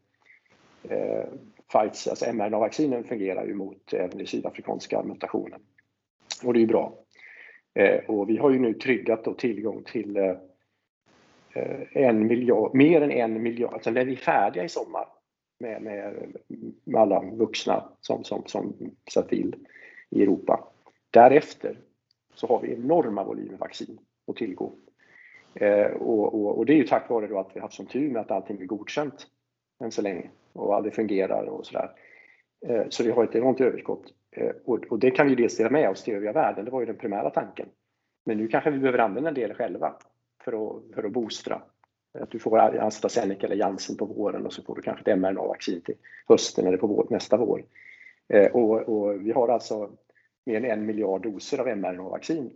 eh, 0.90 1.26
Pfizer, 1.72 2.10
alltså 2.12 2.34
mRNA-vaccinen 2.34 3.04
fungerar 3.04 3.46
ju 3.46 3.54
mot 3.54 3.94
även 3.94 4.18
den 4.18 4.28
sydafrikanska 4.28 5.04
mutationen. 5.04 5.60
Och 6.44 6.54
det 6.54 6.60
är 6.60 6.62
ju 6.62 6.68
bra. 6.68 6.94
Eh, 7.74 8.00
och 8.08 8.30
vi 8.30 8.38
har 8.38 8.52
ju 8.52 8.60
nu 8.60 8.74
tryggat 8.74 9.24
då 9.24 9.34
tillgång 9.34 9.84
till 9.84 10.18
eh, 10.18 10.34
Eh, 11.54 11.88
en 11.94 12.28
miljard, 12.28 12.76
mer 12.76 13.02
än 13.02 13.12
en 13.12 13.44
miljard, 13.44 13.74
alltså 13.74 13.92
när 13.92 14.06
vi 14.06 14.12
är 14.12 14.18
färdiga 14.18 14.64
i 14.64 14.70
sommar 14.70 15.06
med, 15.60 15.82
med, 15.82 16.14
med 16.84 17.02
alla 17.02 17.22
vuxna 17.22 17.84
som, 18.02 18.24
som, 18.24 18.44
som 18.46 18.74
satt 19.12 19.30
till 19.30 19.56
i 20.10 20.24
Europa. 20.24 20.68
Därefter 21.12 21.78
så 22.34 22.48
har 22.48 22.60
vi 22.60 22.74
enorma 22.74 23.24
volymer 23.24 23.58
vaccin 23.58 24.00
att 24.28 24.36
tillgå. 24.36 24.74
Eh, 25.54 25.86
och, 25.86 26.34
och, 26.34 26.58
och, 26.58 26.66
det 26.66 26.74
är 26.74 26.78
ju 26.78 26.88
tack 26.88 27.10
vare 27.10 27.28
då 27.28 27.40
att 27.40 27.52
vi 27.54 27.60
haft 27.60 27.74
som 27.74 27.86
tur 27.86 28.10
med 28.10 28.22
att 28.22 28.32
allting 28.32 28.62
är 28.62 28.66
godkänt 28.66 29.28
än 29.84 29.92
så 29.92 30.02
länge 30.02 30.30
och 30.54 30.76
aldrig 30.76 30.94
fungerar 30.94 31.44
och 31.44 31.66
sådär. 31.66 31.92
Eh, 32.68 32.84
så 32.90 33.04
vi 33.04 33.12
har 33.12 33.24
ett 33.24 33.36
enormt 33.36 33.62
överskott 33.62 34.14
eh, 34.32 34.52
och 34.66 35.00
det 35.00 35.12
kan 35.12 35.28
vi 35.28 35.36
dels 35.36 35.58
dela 35.58 35.70
med 35.70 35.90
oss 35.90 36.04
till 36.04 36.14
övriga 36.14 36.32
världen. 36.32 36.66
Det 36.66 36.72
var 36.72 36.80
ju 36.80 36.86
den 36.86 36.98
primära 36.98 37.30
tanken. 37.30 37.68
Men 38.26 38.38
nu 38.38 38.48
kanske 38.48 38.72
vi 38.72 38.80
behöver 38.80 39.00
använda 39.00 39.30
en 39.30 39.36
del 39.36 39.54
själva 39.54 39.94
för 40.44 40.52
att, 40.52 40.96
för 40.96 41.04
att 41.04 41.12
boostra. 41.12 41.62
Att 42.20 42.32
du 42.32 42.40
får 42.40 42.58
AstraZeneca 42.58 43.48
eller 43.48 43.56
Janssen 43.56 43.98
på 43.98 44.06
våren 44.06 44.46
och 44.46 44.54
så 44.54 44.64
får 44.64 44.76
du 44.76 44.82
kanske 44.82 45.12
ett 45.12 45.20
mRNA-vaccin 45.20 45.82
till 45.82 45.96
hösten 46.28 46.68
eller 46.68 46.78
på 46.78 46.88
vår, 46.88 47.08
nästa 47.10 47.38
vår. 47.38 47.64
Eh, 48.28 48.52
och, 48.52 48.80
och, 48.80 49.26
vi 49.26 49.32
har 49.32 49.48
alltså 49.48 49.92
mer 50.46 50.58
än 50.58 50.66
en 50.66 50.86
miljard 50.86 51.24
doser 51.24 51.58
av 51.60 51.68
mRNA-vaccin 51.68 52.52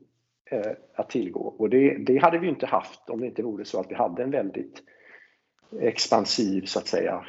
eh, 0.51 0.72
att 0.94 1.10
tillgå. 1.10 1.56
Och 1.58 1.70
det, 1.70 1.98
det, 1.98 2.18
hade 2.18 2.39
vi 2.39 2.48
inte 2.48 2.65
haft 2.65 3.10
om 3.10 3.20
det 3.20 3.27
inte 3.27 3.44
vore 3.44 3.65
så 3.65 3.80
att 3.80 3.92
vi 3.92 3.96
hade 3.96 4.24
en 4.24 4.32
väldigt 4.32 4.84
expansiv 5.80 6.62
så 6.65 6.80
att 6.80 6.88
säga 6.88 7.25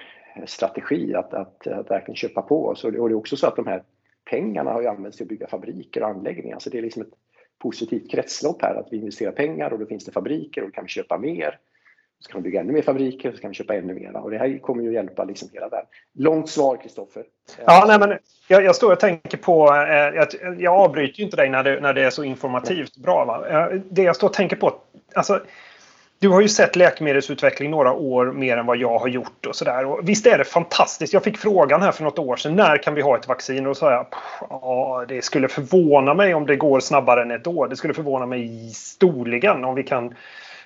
strategi 0.47 1.15
att, 1.15 1.35
att, 1.35 1.67
att 1.67 1.91
verkligen 1.91 2.17
köpa 2.17 2.43
på 2.43 2.67
oss. 2.67 2.85
Och 2.85 2.93
det 2.93 2.99
är 2.99 3.15
också 3.15 3.37
så 3.37 3.47
att 3.47 3.57
de 3.57 3.67
här 3.67 3.83
pengarna 4.31 4.73
har 4.73 4.83
ju 4.83 4.89
använts 4.89 5.17
till 5.17 5.25
att 5.25 5.29
bygga 5.29 5.47
fabriker 5.47 6.03
och 6.03 6.09
anläggningar. 6.09 6.59
Så 6.59 6.71
det 6.71 6.79
är 6.79 6.83
liksom 6.83 7.03
ett 7.03 7.15
positivt 7.59 8.11
kretslopp 8.11 8.63
här 8.63 8.75
att 8.75 8.89
vi 8.91 8.97
investerar 8.97 9.33
pengar 9.33 9.73
och 9.73 9.79
då 9.79 9.87
finns 9.87 10.05
det 10.05 10.13
fabriker 10.13 10.63
och 10.63 10.69
då 10.69 10.73
kan 10.73 10.85
vi 10.85 10.89
köpa 10.89 11.19
mer. 11.19 11.59
Så 12.19 12.33
kan 12.33 12.43
vi 12.43 12.45
bygga 12.45 12.61
ännu 12.61 12.73
mer 12.73 12.83
fabriker 12.83 13.29
och 13.29 13.35
så 13.35 13.41
kan 13.41 13.51
vi 13.51 13.55
köpa 13.55 13.75
ännu 13.75 13.95
mer. 13.95 14.17
Och 14.17 14.31
det 14.31 14.39
här 14.39 14.59
kommer 14.59 14.83
ju 14.83 14.89
att 14.89 14.95
hjälpa 14.95 15.25
liksom 15.25 15.49
hela 15.53 15.69
världen. 15.69 15.87
Långt 16.15 16.49
svar 16.49 16.77
Kristoffer. 16.77 17.25
Ja, 17.67 17.85
nej, 17.89 17.99
men 17.99 18.19
jag, 18.49 18.65
jag 18.65 18.77
står 18.77 18.93
och 18.93 19.01
tänker 19.01 19.39
på, 19.39 19.75
eh, 19.75 19.93
jag, 19.93 20.29
jag 20.59 20.75
avbryter 20.75 21.19
ju 21.19 21.25
inte 21.25 21.37
dig 21.37 21.51
när 21.51 21.65
det, 21.65 21.81
när 21.81 21.95
det 21.95 22.05
är 22.05 22.11
så 22.11 22.25
informativt 22.25 22.97
bra. 22.97 23.25
Va? 23.25 23.49
Eh, 23.49 23.81
det 23.91 24.03
jag 24.03 24.17
står 24.17 24.29
och 24.29 24.35
tänker 24.35 24.57
på, 24.57 24.75
alltså 25.15 25.41
du 26.19 26.29
har 26.29 26.41
ju 26.41 26.49
sett 26.49 26.77
läkemedelsutveckling 26.77 27.71
några 27.71 27.93
år 27.93 28.27
mer 28.27 28.57
än 28.57 28.67
vad 28.67 28.77
jag 28.77 28.99
har 28.99 29.09
gjort 29.09 29.47
och 29.47 29.57
sådär. 29.57 30.03
Visst 30.03 30.27
är 30.27 30.39
det 30.39 30.45
fantastiskt. 30.45 31.13
Jag 31.13 31.25
fick 31.25 31.39
frågan 31.39 31.83
här 31.83 31.93
för 31.93 32.05
något 32.05 32.19
år 32.19 32.37
sedan. 32.37 32.57
När 32.57 32.83
kan 32.83 32.95
vi 32.95 33.03
ha 33.03 33.17
ett 33.19 33.29
vaccin? 33.29 33.59
Och 33.59 33.71
då 33.71 33.75
sa 33.75 33.93
jag 33.93 34.07
ja, 34.51 35.05
det 35.09 35.25
skulle 35.25 35.49
förvåna 35.49 36.15
mig 36.15 36.35
om 36.35 36.47
det 36.47 36.57
går 36.57 36.81
snabbare 36.81 37.23
än 37.23 37.31
ett 37.31 37.47
år. 37.47 37.69
Det 37.69 37.77
skulle 37.77 37.95
förvåna 37.95 38.27
mig 38.27 38.71
storligen 38.71 39.65
om 39.65 39.75
vi 39.75 39.83
kan 39.83 40.15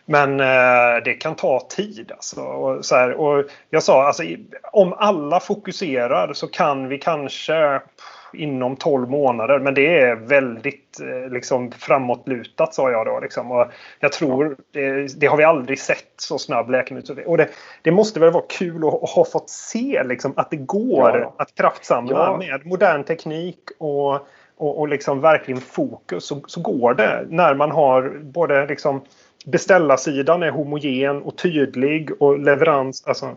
men 0.05 0.41
eh, 0.41 1.03
det 1.05 1.15
kan 1.15 1.35
ta 1.35 1.67
tid. 1.69 2.13
Alltså. 2.13 2.41
Och, 2.41 2.85
så 2.85 2.95
här, 2.95 3.13
och 3.13 3.45
jag 3.71 3.83
sa 3.83 4.07
alltså 4.07 4.23
om 4.73 4.93
alla 4.93 5.41
fokuserar 5.41 6.33
så 6.33 6.47
kan 6.47 6.89
vi 6.89 6.99
kanske 6.99 7.81
inom 8.33 8.77
12 8.77 9.11
månader. 9.11 9.59
Men 9.59 9.75
det 9.75 9.99
är 9.99 10.17
väldigt 10.17 11.01
eh, 11.01 11.33
liksom, 11.33 11.73
framåtlutat 11.73 12.75
sa 12.75 12.91
jag 12.91 13.07
då. 13.07 13.21
Liksom. 13.21 13.51
Och 13.51 13.67
jag 14.01 14.13
tror 14.13 14.57
det, 14.73 15.21
det, 15.21 15.27
har 15.27 15.37
vi 15.37 15.45
aldrig 15.45 15.79
sett 15.79 16.15
så 16.17 16.39
snabb 16.39 16.71
läkemedelsutveckling. 16.71 17.33
Och 17.33 17.39
det, 17.39 17.49
det, 17.83 17.91
måste 17.91 18.21
väl 18.21 18.33
vara 18.33 18.45
kul 18.49 18.89
att, 18.89 19.03
att 19.03 19.11
ha 19.11 19.25
fått 19.25 19.51
se 19.51 20.03
liksom, 20.05 20.33
att 20.37 20.51
det 20.51 20.57
går 20.57 21.19
ja. 21.19 21.35
att 21.39 21.55
kraftsamla 21.55 22.17
ja. 22.17 22.37
med 22.37 22.67
modern 22.67 23.05
teknik 23.05 23.59
och, 23.79 24.15
och, 24.57 24.79
och 24.79 24.89
liksom 24.89 25.21
verkligen 25.21 25.61
fokus. 25.61 26.25
Så, 26.25 26.41
så 26.47 26.61
går 26.61 26.95
det 26.95 27.27
när 27.29 27.55
man 27.55 27.71
har 27.71 28.21
både 28.23 28.67
liksom, 28.67 29.01
beställarsidan 29.47 30.43
är 30.43 30.51
homogen 30.51 31.23
och 31.23 31.39
tydlig 31.39 32.11
och 32.23 32.39
leverans. 32.39 33.05
Alltså, 33.07 33.37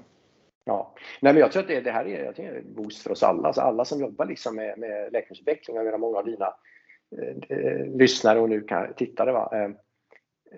Ja, 0.66 0.96
Nej, 1.22 1.34
men 1.34 1.40
jag 1.40 1.52
tror 1.52 1.62
att 1.62 1.68
det, 1.68 1.82
det 1.82 1.92
här 1.92 2.06
är, 2.06 2.24
jag 2.24 2.40
är 2.40 2.56
en 2.56 2.74
boost 2.74 3.02
för 3.02 3.12
oss 3.12 3.24
alla. 3.24 3.48
Alltså 3.48 3.62
alla 3.62 3.86
som 3.86 4.00
jobbar 4.00 4.26
liksom 4.26 4.56
med, 4.56 4.80
med 4.80 5.12
läkemedelsutveckling, 5.14 5.76
jag 5.76 5.86
menar 5.86 5.98
många 5.98 6.18
av 6.18 6.26
dina 6.26 6.54
eh, 7.18 7.58
eh, 7.58 7.86
lyssnare 7.86 8.40
och 8.40 8.50
nu 8.50 8.62
kan, 8.62 8.94
tittare 8.94 9.32
va, 9.32 9.50
eh, 9.54 9.70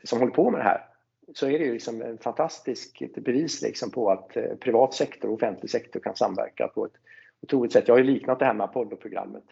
som 0.04 0.20
håller 0.20 0.34
på 0.34 0.52
med 0.52 0.60
det 0.60 0.64
här, 0.64 0.86
så 1.34 1.50
är 1.50 1.60
det 1.60 1.66
ju 1.66 1.74
liksom 1.74 2.02
en 2.02 2.18
fantastisk 2.18 3.04
bevis 3.16 3.62
liksom 3.62 3.92
på 3.92 4.12
att 4.12 4.38
eh, 4.38 4.56
privat 4.60 4.94
sektor 4.94 5.30
och 5.30 5.36
offentlig 5.36 5.72
sektor 5.72 6.00
kan 6.00 6.16
samverka 6.16 6.68
på 6.68 6.86
ett 6.86 6.96
otroligt 7.42 7.74
sätt. 7.74 7.88
Jag 7.88 7.96
har 7.96 8.00
ju 8.00 8.12
liknat 8.14 8.40
det 8.40 8.46
här 8.46 8.54
med 8.54 8.64
Apollo-programmet. 8.64 9.44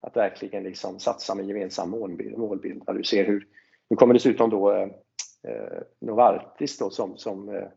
Att 0.00 0.16
verkligen 0.16 0.62
liksom 0.62 0.98
satsa 0.98 1.34
med 1.34 1.46
gemensam 1.46 1.90
målbild. 1.90 2.38
målbild 2.38 2.82
du 2.86 3.04
ser 3.04 3.24
hur, 3.24 3.46
nu 3.90 3.96
kommer 3.96 4.14
dessutom 4.14 4.50
då 4.50 4.72
eh, 4.72 4.88
eh, 5.48 5.82
Novartis 6.00 6.78
då 6.78 6.90
som, 6.90 7.16
som 7.16 7.48
Eh, 7.48 7.68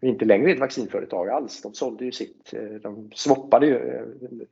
inte 0.00 0.24
längre 0.24 0.50
ett 0.50 0.58
vaccinföretag 0.58 1.28
alls. 1.28 1.62
De 1.62 1.74
sålde 1.74 2.04
ju 2.04 2.12
sitt, 2.12 2.54
eh, 2.54 2.62
de 2.62 3.10
swappade 3.14 3.66
ju 3.66 3.76
eh, 3.76 4.02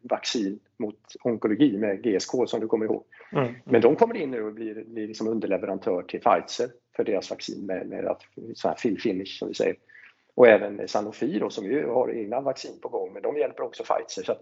vaccin 0.02 0.58
mot 0.76 0.99
onkologi 1.23 1.78
med 1.78 2.02
GSK 2.02 2.30
som 2.46 2.61
du 2.61 2.66
kommer 2.66 2.87
ihåg. 2.87 3.04
Mm. 3.32 3.54
Men 3.64 3.80
de 3.80 3.96
kommer 3.96 4.16
in 4.16 4.30
nu 4.30 4.42
och 4.42 4.52
blir, 4.52 4.85
blir 4.85 5.08
liksom 5.08 5.28
underleverantör 5.28 6.02
till 6.02 6.20
Pfizer 6.20 6.68
för 6.96 7.04
deras 7.04 7.30
vaccin 7.30 7.66
med, 7.66 7.87
med 7.87 8.04
att, 8.04 8.23
så 8.54 8.68
här 8.68 8.75
fill 8.75 9.00
finish 9.00 9.38
som 9.38 9.49
vi 9.49 9.54
säger. 9.54 9.76
Och 10.35 10.49
även 10.49 10.88
Sanofi 10.88 11.38
då, 11.38 11.50
som 11.50 11.64
ju 11.64 11.87
har 11.87 12.11
egna 12.11 12.40
vaccin 12.40 12.78
på 12.82 12.88
gång, 12.88 13.12
men 13.12 13.23
de 13.23 13.37
hjälper 13.37 13.62
också 13.62 13.85
Pfizer. 13.85 14.23
Så 14.23 14.37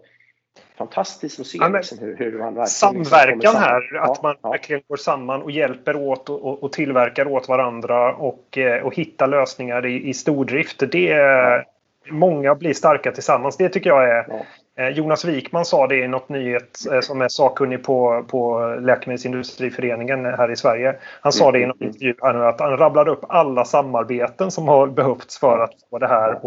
fantastiskt 0.77 1.39
att 1.39 1.47
se 1.47 1.57
ja, 1.57 1.67
liksom 1.67 1.99
hur, 1.99 2.17
hur, 2.17 2.31
man 2.31 2.53
verkligen 2.53 2.67
Samverkan 2.67 3.39
liksom 3.39 3.55
här, 3.55 3.95
att 3.97 4.23
man 4.23 4.35
ja. 4.41 4.49
verkligen 4.49 4.81
går 4.87 4.97
samman 4.97 5.41
och 5.41 5.51
hjälper 5.51 5.95
åt 5.95 6.29
och, 6.29 6.63
och, 6.63 6.71
tillverkar 6.71 7.27
åt 7.27 7.47
varandra 7.47 8.13
och, 8.13 8.57
eh, 8.57 8.83
och 8.83 8.95
hittar 8.95 9.27
lösningar 9.27 9.85
i, 9.85 10.09
i 10.09 10.13
stordrift. 10.13 10.83
Det, 10.91 11.03
ja. 11.03 11.63
Många 12.09 12.55
blir 12.55 12.73
starka 12.73 13.11
tillsammans. 13.11 13.57
Det 13.57 13.69
tycker 13.69 13.89
jag 13.89 14.09
är 14.09 14.45
Jonas 14.77 15.25
Wikman 15.25 15.65
sa 15.65 15.87
det 15.87 15.95
i 15.95 16.07
något 16.07 16.29
nyhet 16.29 16.91
eh, 16.91 16.99
som 16.99 17.21
är 17.21 17.27
sakkunnig 17.27 17.83
på, 17.83 18.25
på 18.27 18.75
Läkemedelsindustriföreningen 18.81 20.25
här 20.25 20.51
i 20.51 20.55
Sverige. 20.55 20.95
Han 21.21 21.31
sa 21.31 21.51
det 21.51 21.59
i 21.59 21.65
någon 21.65 21.83
intervju 21.83 22.13
här 22.21 22.33
nu 22.33 22.45
att 22.45 22.59
han 22.59 22.77
rabblade 22.77 23.11
upp 23.11 23.25
alla 23.29 23.65
samarbeten 23.65 24.51
som 24.51 24.67
har 24.67 24.87
behövts 24.87 25.39
för 25.39 25.59
att 25.59 25.73
få 25.89 25.99
det 25.99 26.07
här 26.07 26.31
att 26.31 26.41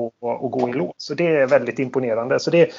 gå 0.51 0.69
i 0.69 0.73
lås. 0.73 0.95
Så 0.97 1.15
det 1.15 1.27
är 1.27 1.47
väldigt 1.47 1.79
imponerande. 1.79 2.39
Så 2.39 2.51
det, 2.51 2.71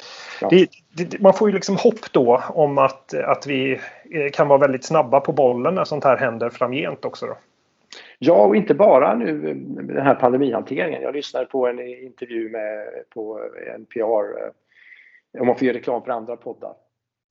det, 0.50 0.68
det, 0.94 1.20
man 1.20 1.34
får 1.34 1.50
ju 1.50 1.56
liksom 1.56 1.76
hopp 1.76 2.12
då 2.12 2.44
om 2.50 2.78
att, 2.78 3.14
att 3.14 3.48
vi 3.48 3.80
eh, 4.12 4.32
kan 4.34 4.48
vara 4.48 4.60
väldigt 4.60 4.86
snabba 4.86 5.20
på 5.20 5.32
bollen 5.32 5.76
när 5.76 5.84
sånt 5.84 6.04
här 6.04 6.18
händer 6.18 6.50
framgent 6.50 7.06
också. 7.06 7.26
Då. 7.26 7.38
Ja, 8.20 8.46
och 8.46 8.56
inte 8.56 8.74
bara 8.74 9.16
nu 9.16 9.54
den 9.82 10.06
här 10.06 10.16
pandemihanteringen. 10.16 11.02
Jag 11.02 11.16
lyssnade 11.16 11.46
på 11.46 11.68
en 11.68 11.80
intervju 11.80 12.50
med, 12.50 12.88
på 13.14 13.40
NPR 13.78 14.52
om 15.40 15.48
man 15.48 15.56
får 15.56 15.68
göra 15.68 15.78
reklam 15.78 16.04
för 16.04 16.12
andra 16.12 16.38
poddar. 16.38 16.76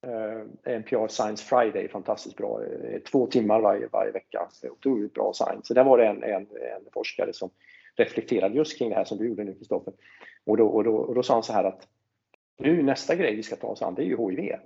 Eh, 0.06 0.74
NPR 0.74 1.08
Science 1.08 1.44
Friday, 1.44 1.84
är 1.84 1.88
fantastiskt 1.88 2.36
bra. 2.36 2.64
Eh, 2.64 3.00
två 3.00 3.26
timmar 3.26 3.60
varje, 3.60 3.88
varje 3.92 4.12
vecka. 4.12 4.48
Otroligt 4.70 5.14
bra 5.14 5.32
science. 5.34 5.62
Så 5.64 5.74
där 5.74 5.84
var 5.84 5.98
det 5.98 6.06
en, 6.06 6.22
en, 6.22 6.42
en 6.42 6.92
forskare 6.92 7.32
som 7.32 7.50
reflekterade 7.96 8.54
just 8.54 8.78
kring 8.78 8.88
det 8.90 8.94
här 8.94 9.04
som 9.04 9.18
du 9.18 9.28
gjorde 9.28 9.44
nu 9.44 9.54
Kristoffer. 9.54 9.94
Och 10.46 10.56
då, 10.56 10.66
och, 10.66 10.84
då, 10.84 10.96
och 10.96 11.14
då 11.14 11.22
sa 11.22 11.34
han 11.34 11.42
så 11.42 11.52
här 11.52 11.64
att 11.64 11.88
nu 12.58 12.82
nästa 12.82 13.14
grej 13.14 13.36
vi 13.36 13.42
ska 13.42 13.56
ta 13.56 13.66
oss 13.66 13.82
an 13.82 13.94
det 13.94 14.02
är 14.02 14.06
ju 14.06 14.30
HIV. 14.30 14.56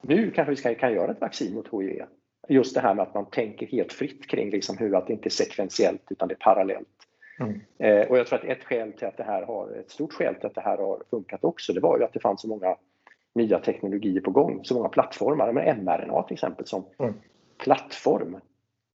Nu 0.00 0.30
kanske 0.30 0.50
vi 0.50 0.56
ska, 0.56 0.74
kan 0.74 0.92
göra 0.92 1.10
ett 1.10 1.20
vaccin 1.20 1.54
mot 1.54 1.68
HIV. 1.72 2.02
Just 2.48 2.74
det 2.74 2.80
här 2.80 2.94
med 2.94 3.02
att 3.02 3.14
man 3.14 3.30
tänker 3.30 3.66
helt 3.66 3.92
fritt 3.92 4.26
kring 4.26 4.50
liksom 4.50 4.78
hur 4.78 4.96
att 4.96 5.06
det 5.06 5.12
inte 5.12 5.28
är 5.28 5.30
sekventiellt 5.30 6.02
utan 6.10 6.28
det 6.28 6.34
är 6.34 6.44
parallellt. 6.44 6.88
Mm. 7.40 7.60
Eh, 7.78 8.08
och 8.08 8.18
jag 8.18 8.26
tror 8.26 8.38
att 8.38 8.44
ett 8.44 8.64
skäl 8.64 8.92
till 8.92 9.06
att 9.06 9.16
det 9.16 9.22
här 9.22 9.42
har, 9.42 9.72
ett 9.80 9.90
stort 9.90 10.12
skäl 10.12 10.34
till 10.34 10.46
att 10.46 10.54
det 10.54 10.60
här 10.60 10.78
har 10.78 11.02
funkat 11.10 11.44
också, 11.44 11.72
det 11.72 11.80
var 11.80 11.98
ju 11.98 12.04
att 12.04 12.12
det 12.12 12.20
fanns 12.20 12.40
så 12.40 12.48
många 12.48 12.76
nya 13.34 13.58
teknologier 13.58 14.20
på 14.20 14.30
gång, 14.30 14.60
så 14.64 14.74
många 14.74 14.88
plattformar. 14.88 15.52
Men 15.52 15.84
mRNA 15.84 16.22
till 16.22 16.34
exempel 16.34 16.66
som 16.66 16.84
mm. 16.98 17.14
plattform. 17.58 18.40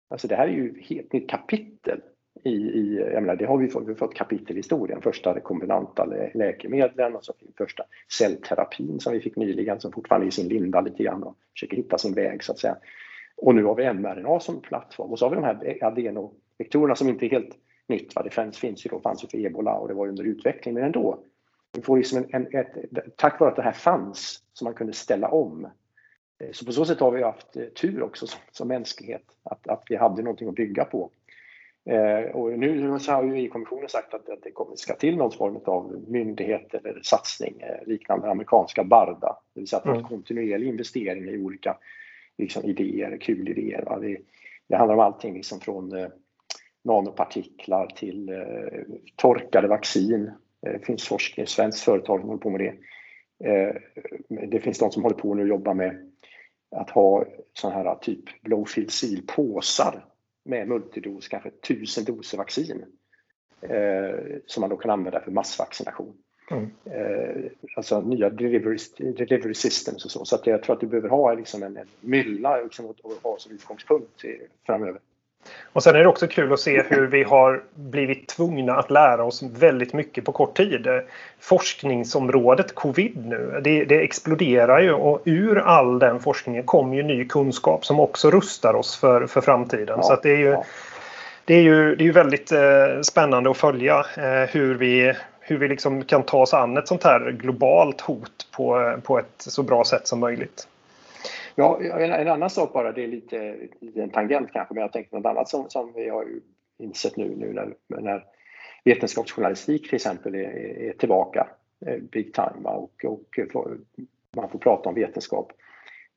Alltså 0.09 0.27
det 0.27 0.35
här 0.35 0.47
är 0.47 0.51
ju 0.51 0.69
ett 0.69 0.87
helt 0.89 1.13
nytt 1.13 1.29
kapitel 1.29 2.01
i, 2.43 2.49
i 2.51 3.09
jag 3.13 3.23
menar, 3.23 3.35
det 3.35 3.45
har 3.45 3.57
vi 3.57 3.67
fått, 3.67 3.87
vi 3.87 3.95
fått 3.95 4.15
kapitel 4.15 4.55
i 4.55 4.59
historien. 4.59 5.01
Första 5.01 5.35
rekombinanta 5.35 6.05
läkemedlen 6.33 7.15
och 7.15 7.25
så 7.25 7.33
första 7.57 7.83
cellterapin 8.17 8.99
som 8.99 9.13
vi 9.13 9.19
fick 9.19 9.35
nyligen 9.35 9.79
som 9.79 9.91
fortfarande 9.91 10.25
är 10.25 10.27
i 10.27 10.31
sin 10.31 10.47
linda 10.47 10.81
lite 10.81 11.03
grann 11.03 11.23
och 11.23 11.35
försöker 11.53 11.77
hitta 11.77 11.97
sin 11.97 12.13
väg 12.13 12.43
så 12.43 12.51
att 12.51 12.59
säga. 12.59 12.77
Och 13.37 13.55
nu 13.55 13.63
har 13.63 13.75
vi 13.75 13.93
mRNA 13.93 14.39
som 14.39 14.61
plattform 14.61 15.11
och 15.11 15.19
så 15.19 15.25
har 15.25 15.29
vi 15.29 15.35
de 15.35 15.43
här 15.43 15.77
adenovektorerna 15.81 16.95
som 16.95 17.09
inte 17.09 17.25
är 17.25 17.29
helt 17.29 17.57
nytt. 17.93 18.15
Va? 18.15 18.23
Det 18.23 18.29
fanns, 18.29 18.57
finns 18.57 18.85
ju 18.85 18.89
då, 18.89 18.99
fanns 18.99 19.23
ju 19.23 19.27
för 19.27 19.45
ebola 19.45 19.73
och 19.75 19.87
det 19.87 19.93
var 19.93 20.07
under 20.07 20.23
utveckling, 20.23 20.73
men 20.73 20.83
ändå. 20.83 21.19
Vi 21.73 21.81
får 21.81 21.97
liksom 21.97 22.17
en, 22.17 22.25
en, 22.31 22.59
ett, 22.59 22.67
tack 23.15 23.39
vare 23.39 23.49
att 23.49 23.55
det 23.55 23.61
här 23.61 23.71
fanns, 23.71 24.43
så 24.53 24.65
man 24.65 24.73
kunde 24.73 24.93
ställa 24.93 25.27
om. 25.27 25.67
Eh, 26.39 26.51
så 26.51 26.65
på 26.65 26.71
så 26.71 26.85
sätt 26.85 26.99
har 26.99 27.11
vi 27.11 27.23
haft 27.23 27.55
eh, 27.55 27.65
tur 27.65 28.03
också 28.03 28.27
som, 28.27 28.39
som 28.51 28.67
mänsklighet, 28.67 29.25
att, 29.43 29.67
att 29.67 29.83
vi 29.89 29.95
hade 29.95 30.21
någonting 30.21 30.47
att 30.47 30.55
bygga 30.55 30.85
på. 30.85 31.09
Eh, 31.85 32.35
och 32.35 32.59
nu 32.59 32.99
så 32.99 33.11
har 33.11 33.23
ju 33.23 33.37
EU-kommissionen 33.37 33.89
sagt 33.89 34.13
att, 34.13 34.29
att 34.29 34.43
det 34.43 34.51
kommer, 34.51 34.75
ska 34.75 34.95
till 34.95 35.17
någon 35.17 35.31
form 35.31 35.59
av 35.65 36.03
myndighet 36.07 36.73
eller 36.73 36.99
satsning 37.03 37.61
eh, 37.61 37.87
liknande 37.87 38.29
amerikanska 38.29 38.83
Barda. 38.83 39.37
Det 39.53 39.59
vill 39.59 39.67
säga 39.67 39.79
att 39.79 39.85
mm. 39.85 40.03
kontinuerlig 40.03 40.67
investering 40.67 41.29
i 41.29 41.37
olika 41.37 41.77
liksom, 42.37 42.63
idéer, 42.63 43.17
kul 43.17 43.49
idéer. 43.49 43.97
Det, 44.01 44.17
det 44.67 44.75
handlar 44.75 44.95
om 44.95 45.01
allting 45.01 45.33
liksom 45.33 45.59
från 45.59 45.95
eh, 45.97 46.07
nanopartiklar 46.83 47.87
till 47.87 48.29
eh, 48.29 48.81
torkade 49.15 49.67
vaccin. 49.67 50.31
Eh, 50.65 50.73
det 50.73 50.85
finns 50.85 51.07
forskning, 51.07 51.47
svenskt 51.47 51.83
företag 51.83 52.19
som 52.19 52.29
håller 52.29 52.41
på 52.41 52.49
med 52.49 52.59
det. 52.59 52.75
Eh, 53.49 53.75
det 54.47 54.59
finns 54.59 54.79
de 54.79 54.91
som 54.91 55.03
håller 55.03 55.15
på 55.15 55.33
nu 55.33 55.41
och 55.41 55.47
jobbar 55.47 55.73
med 55.73 56.11
att 56.75 56.89
ha 56.89 57.25
sådana 57.53 57.83
här 57.83 57.95
typ 57.95 58.41
blowfield 58.41 58.91
seal 58.91 59.21
påsar 59.27 60.05
med 60.45 60.67
multidos, 60.67 61.27
kanske 61.27 61.49
tusen 61.49 62.03
doser 62.05 62.37
vaccin 62.37 62.85
som 64.45 64.61
man 64.61 64.69
då 64.69 64.77
kan 64.77 64.91
använda 64.91 65.19
för 65.19 65.31
massvaccination. 65.31 66.13
Mm. 66.51 66.69
alltså 67.75 68.01
nya 68.01 68.29
delivery, 68.29 68.77
delivery 68.97 69.53
systems 69.53 70.05
och 70.05 70.11
så. 70.11 70.25
Så 70.25 70.35
att 70.35 70.47
jag 70.47 70.63
tror 70.63 70.75
att 70.75 70.81
du 70.81 70.87
behöver 70.87 71.09
ha 71.09 71.33
liksom 71.33 71.63
en, 71.63 71.77
en 71.77 71.87
mylla 72.01 72.61
liksom, 72.61 72.85
att, 72.85 73.05
att 73.05 73.23
ha 73.23 73.37
som 73.37 73.51
utgångspunkt 73.51 74.21
framöver. 74.65 74.99
Och 75.73 75.83
sen 75.83 75.95
är 75.95 75.99
det 75.99 76.07
också 76.07 76.27
kul 76.27 76.53
att 76.53 76.59
se 76.59 76.83
hur 76.87 77.07
vi 77.07 77.23
har 77.23 77.61
blivit 77.75 78.27
tvungna 78.27 78.75
att 78.75 78.91
lära 78.91 79.23
oss 79.23 79.43
väldigt 79.43 79.93
mycket 79.93 80.25
på 80.25 80.31
kort 80.31 80.57
tid. 80.57 80.87
Forskningsområdet 81.39 82.75
covid 82.75 83.25
nu, 83.25 83.61
det, 83.63 83.85
det 83.85 84.03
exploderar 84.03 84.79
ju 84.79 84.93
och 84.93 85.21
ur 85.25 85.57
all 85.57 85.99
den 85.99 86.19
forskningen 86.19 86.63
kommer 86.63 86.95
ju 86.95 87.03
ny 87.03 87.25
kunskap 87.25 87.85
som 87.85 87.99
också 87.99 88.31
rustar 88.31 88.73
oss 88.73 88.95
för, 88.95 89.27
för 89.27 89.41
framtiden. 89.41 89.97
Ja, 89.97 90.03
Så 90.03 90.19
det 90.23 90.31
är 90.31 90.37
ju, 90.37 90.49
ja. 90.49 90.63
det 91.45 91.53
är 91.53 91.61
ju, 91.61 91.95
det 91.95 92.03
är 92.03 92.05
ju 92.05 92.11
väldigt 92.11 92.51
eh, 92.51 93.01
spännande 93.01 93.51
att 93.51 93.57
följa 93.57 93.99
eh, 93.99 94.49
hur 94.49 94.75
vi, 94.75 95.13
hur 95.39 95.57
vi 95.57 95.67
liksom 95.67 96.03
kan 96.03 96.23
ta 96.23 96.41
oss 96.41 96.53
an 96.53 96.77
ett 96.77 96.87
sånt 96.87 97.03
här 97.03 97.31
globalt 97.31 98.01
hot 98.01 98.47
på, 98.55 98.95
på 99.03 99.19
ett 99.19 99.25
så 99.37 99.63
bra 99.63 99.83
sätt 99.83 100.07
som 100.07 100.19
möjligt. 100.19 100.67
Ja, 101.55 101.79
en, 101.81 102.11
en, 102.11 102.27
annan 102.27 102.49
sak 102.49 102.73
bara, 102.73 102.91
det 102.91 103.03
är 103.03 103.07
lite, 103.07 103.57
lite 103.79 104.03
en 104.03 104.09
tangent 104.09 104.51
kanske, 104.53 104.73
men 104.73 104.81
jag 104.81 104.91
tänkte 104.91 105.15
något 105.15 105.25
annat 105.25 105.49
som, 105.49 105.69
som 105.69 105.93
vi 105.93 106.09
har 106.09 106.27
insett 106.77 107.17
nu, 107.17 107.35
nu 107.35 107.53
när, 107.53 107.73
när 107.87 108.25
vetenskapsjournalistik 108.83 109.85
till 109.85 109.95
exempel 109.95 110.35
är, 110.35 110.79
är 110.89 110.93
tillbaka 110.93 111.47
eh, 111.85 111.97
big 111.97 112.33
time 112.33 112.69
och, 112.69 113.05
och 113.05 113.39
man 114.35 114.49
får 114.49 114.59
prata 114.59 114.89
om 114.89 114.95
vetenskap. 114.95 115.51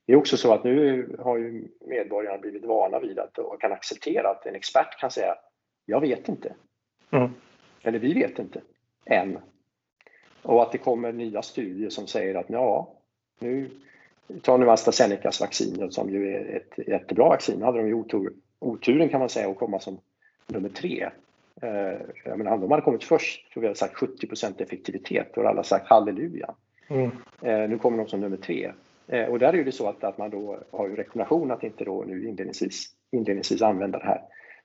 Det 0.06 0.12
är 0.12 0.16
också 0.16 0.36
så 0.36 0.52
att 0.52 0.64
nu 0.64 1.16
har 1.18 1.36
ju 1.36 1.68
medborgarna 1.80 2.38
blivit 2.38 2.64
vana 2.64 2.98
vid 2.98 3.18
att 3.18 3.38
och 3.38 3.60
kan 3.60 3.72
acceptera 3.72 4.30
att 4.30 4.46
en 4.46 4.54
expert 4.54 5.00
kan 5.00 5.10
säga 5.10 5.34
jag 5.86 6.00
vet 6.00 6.28
inte. 6.28 6.54
Mm. 7.10 7.30
Eller 7.82 7.98
vi 7.98 8.14
vet 8.14 8.38
inte 8.38 8.60
än. 9.04 9.38
Och 10.42 10.62
att 10.62 10.72
det 10.72 10.78
kommer 10.78 11.12
nya 11.12 11.42
studier 11.42 11.90
som 11.90 12.06
säger 12.06 12.34
att 12.34 12.50
ja, 12.50 12.94
nu 13.38 13.70
Ta 14.42 14.56
nu 14.56 14.70
AstraZenecas 14.70 15.40
vaccin 15.40 15.90
som 15.90 16.10
ju 16.10 16.34
är 16.34 16.56
ett 16.56 16.88
jättebra 16.88 17.28
vaccin. 17.28 17.62
hade 17.62 17.78
de 17.78 17.88
ju 17.88 17.94
otur, 17.94 18.32
oturen 18.58 19.08
kan 19.08 19.20
man 19.20 19.28
säga 19.28 19.50
att 19.50 19.58
komma 19.58 19.80
som 19.80 19.98
nummer 20.46 20.68
tre. 20.68 21.08
Eh, 21.62 22.00
jag 22.24 22.38
menar, 22.38 22.52
om 22.52 22.60
de 22.60 22.70
hade 22.70 22.82
kommit 22.82 23.04
först 23.04 23.52
så 23.54 23.60
vi 23.60 23.66
hade 23.66 23.78
sagt 23.78 23.94
70% 23.94 24.62
effektivitet 24.62 25.36
och 25.36 25.44
alla 25.44 25.62
sagt 25.62 25.88
halleluja. 25.88 26.54
Mm. 26.88 27.10
Eh, 27.42 27.68
nu 27.68 27.78
kommer 27.78 27.98
de 27.98 28.08
som 28.08 28.20
nummer 28.20 28.36
tre. 28.36 28.72
Eh, 29.08 29.24
och 29.24 29.38
där 29.38 29.54
är 29.54 29.64
det 29.64 29.72
så 29.72 29.88
att, 29.88 30.04
att 30.04 30.18
man 30.18 30.30
då 30.30 30.58
har 30.70 30.88
ju 30.88 30.96
rekommendation 30.96 31.50
att 31.50 31.62
inte 31.62 31.84
då 31.84 32.04
nu 32.06 32.28
inledningsvis, 32.28 32.86
inledningsvis 33.10 33.62
använda 33.62 33.98
det 33.98 34.06
här 34.06 34.20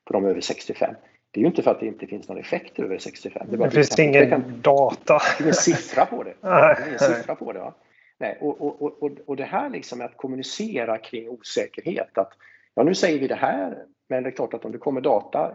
på 0.05 0.13
de 0.13 0.25
över 0.25 0.41
65. 0.41 0.95
Det 1.31 1.39
är 1.39 1.41
ju 1.41 1.47
inte 1.47 1.63
för 1.63 1.71
att 1.71 1.79
det 1.79 1.85
inte 1.85 2.07
finns 2.07 2.27
någon 2.27 2.37
effekt 2.37 2.79
över 2.79 2.97
65. 2.97 3.47
Det, 3.49 3.57
bara 3.57 3.69
det 3.69 3.75
finns 3.75 3.99
ingen 3.99 4.29
kan, 4.29 4.61
data. 4.61 5.19
Det 5.37 5.41
är 5.41 5.43
ingen 5.43 5.53
siffra 5.53 6.05
på 6.05 6.23
det. 6.23 6.33
Det 6.41 6.47
är 6.47 6.87
ingen 6.87 6.99
siffra 6.99 7.35
på 7.35 7.53
det. 7.53 7.59
Va? 7.59 7.73
Nej, 8.21 8.37
och, 8.41 8.61
och, 8.61 9.03
och, 9.03 9.11
och 9.25 9.35
det 9.35 9.43
här 9.43 9.69
liksom 9.69 9.97
med 9.97 10.05
att 10.05 10.17
kommunicera 10.17 10.97
kring 10.97 11.29
osäkerhet. 11.29 12.17
Att 12.17 12.33
ja, 12.75 12.83
nu 12.83 12.95
säger 12.95 13.19
vi 13.19 13.27
det 13.27 13.35
här, 13.35 13.85
men 14.07 14.23
det 14.23 14.29
är 14.29 14.31
klart 14.31 14.53
att 14.53 14.65
om 14.65 14.71
det 14.71 14.77
kommer 14.77 15.01
data 15.01 15.51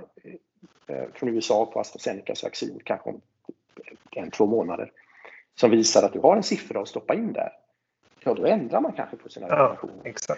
eh, 0.87 1.05
från 1.15 1.29
USA 1.29 1.67
på 1.67 1.81
AstraZenecas 1.81 2.43
vaccin 2.43 2.81
kanske 2.85 3.11
om 3.11 3.21
en, 4.17 4.31
två 4.31 4.47
månader 4.47 4.93
som 5.55 5.71
visar 5.71 6.03
att 6.03 6.13
du 6.13 6.19
har 6.19 6.37
en 6.37 6.43
siffra 6.43 6.81
att 6.81 6.89
stoppa 6.89 7.15
in 7.15 7.33
där. 7.33 7.51
Ja, 8.25 8.35
då 8.35 8.47
ändrar 8.47 8.81
man 8.81 8.93
kanske 8.93 9.17
på 9.17 9.29
sina 9.29 9.49
ja, 9.49 9.77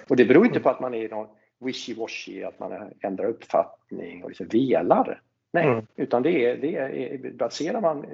Och 0.08 0.16
det 0.16 0.24
beror 0.24 0.46
inte 0.46 0.60
på 0.60 0.70
att 0.70 0.80
man 0.80 0.94
är 0.94 1.08
någon 1.08 1.26
wishy-washy, 1.58 2.48
att 2.48 2.58
man 2.58 2.92
ändrar 3.00 3.26
uppfattning 3.26 4.22
och 4.24 4.30
liksom 4.30 4.46
velar. 4.46 5.22
Nej, 5.52 5.66
mm. 5.66 5.86
utan 5.96 6.22
det 6.22 6.44
är, 6.44 6.56
det 6.56 6.76
är, 6.76 7.32
baserar 7.32 7.80
man 7.80 8.06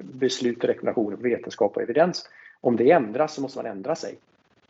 beslut 0.00 0.62
och 0.62 0.68
rekommendationer 0.68 1.16
på 1.16 1.22
vetenskap 1.22 1.76
och 1.76 1.82
evidens. 1.82 2.28
Om 2.64 2.76
det 2.76 2.90
ändras 2.90 3.34
så 3.34 3.40
måste 3.40 3.58
man 3.58 3.66
ändra 3.66 3.94
sig. 3.94 4.14